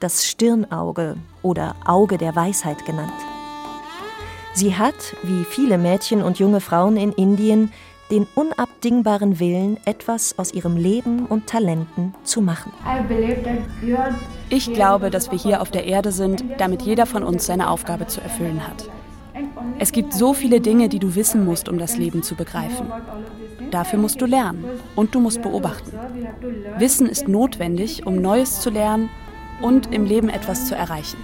das 0.00 0.24
Stirnauge 0.26 1.16
oder 1.42 1.76
Auge 1.84 2.16
der 2.16 2.34
Weisheit 2.34 2.86
genannt. 2.86 3.12
Sie 4.54 4.74
hat, 4.76 5.16
wie 5.22 5.44
viele 5.44 5.76
Mädchen 5.76 6.22
und 6.22 6.38
junge 6.38 6.60
Frauen 6.60 6.96
in 6.96 7.12
Indien, 7.12 7.72
den 8.10 8.26
unabdingbaren 8.34 9.38
Willen, 9.38 9.78
etwas 9.84 10.38
aus 10.38 10.54
ihrem 10.54 10.78
Leben 10.78 11.26
und 11.26 11.46
Talenten 11.46 12.14
zu 12.24 12.40
machen. 12.40 12.72
Ich 14.48 14.72
glaube, 14.72 15.10
dass 15.10 15.30
wir 15.30 15.38
hier 15.38 15.60
auf 15.60 15.70
der 15.70 15.84
Erde 15.84 16.10
sind, 16.10 16.42
damit 16.56 16.80
jeder 16.80 17.04
von 17.04 17.22
uns 17.22 17.44
seine 17.44 17.68
Aufgabe 17.68 18.06
zu 18.06 18.22
erfüllen 18.22 18.66
hat. 18.66 18.88
Es 19.78 19.92
gibt 19.92 20.12
so 20.12 20.34
viele 20.34 20.60
Dinge, 20.60 20.88
die 20.88 20.98
du 20.98 21.14
wissen 21.14 21.44
musst, 21.44 21.68
um 21.68 21.78
das 21.78 21.96
Leben 21.96 22.22
zu 22.22 22.34
begreifen. 22.34 22.86
Dafür 23.70 23.98
musst 23.98 24.20
du 24.20 24.26
lernen 24.26 24.64
und 24.96 25.14
du 25.14 25.20
musst 25.20 25.42
beobachten. 25.42 25.92
Wissen 26.78 27.08
ist 27.08 27.28
notwendig, 27.28 28.06
um 28.06 28.20
Neues 28.20 28.60
zu 28.60 28.70
lernen 28.70 29.10
und 29.60 29.92
im 29.92 30.04
Leben 30.04 30.28
etwas 30.28 30.66
zu 30.66 30.74
erreichen. 30.74 31.18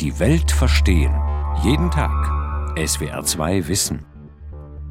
Die 0.00 0.18
Welt 0.18 0.50
verstehen. 0.50 1.14
Jeden 1.62 1.90
Tag. 1.90 2.10
SWR2 2.76 3.68
Wissen. 3.68 4.11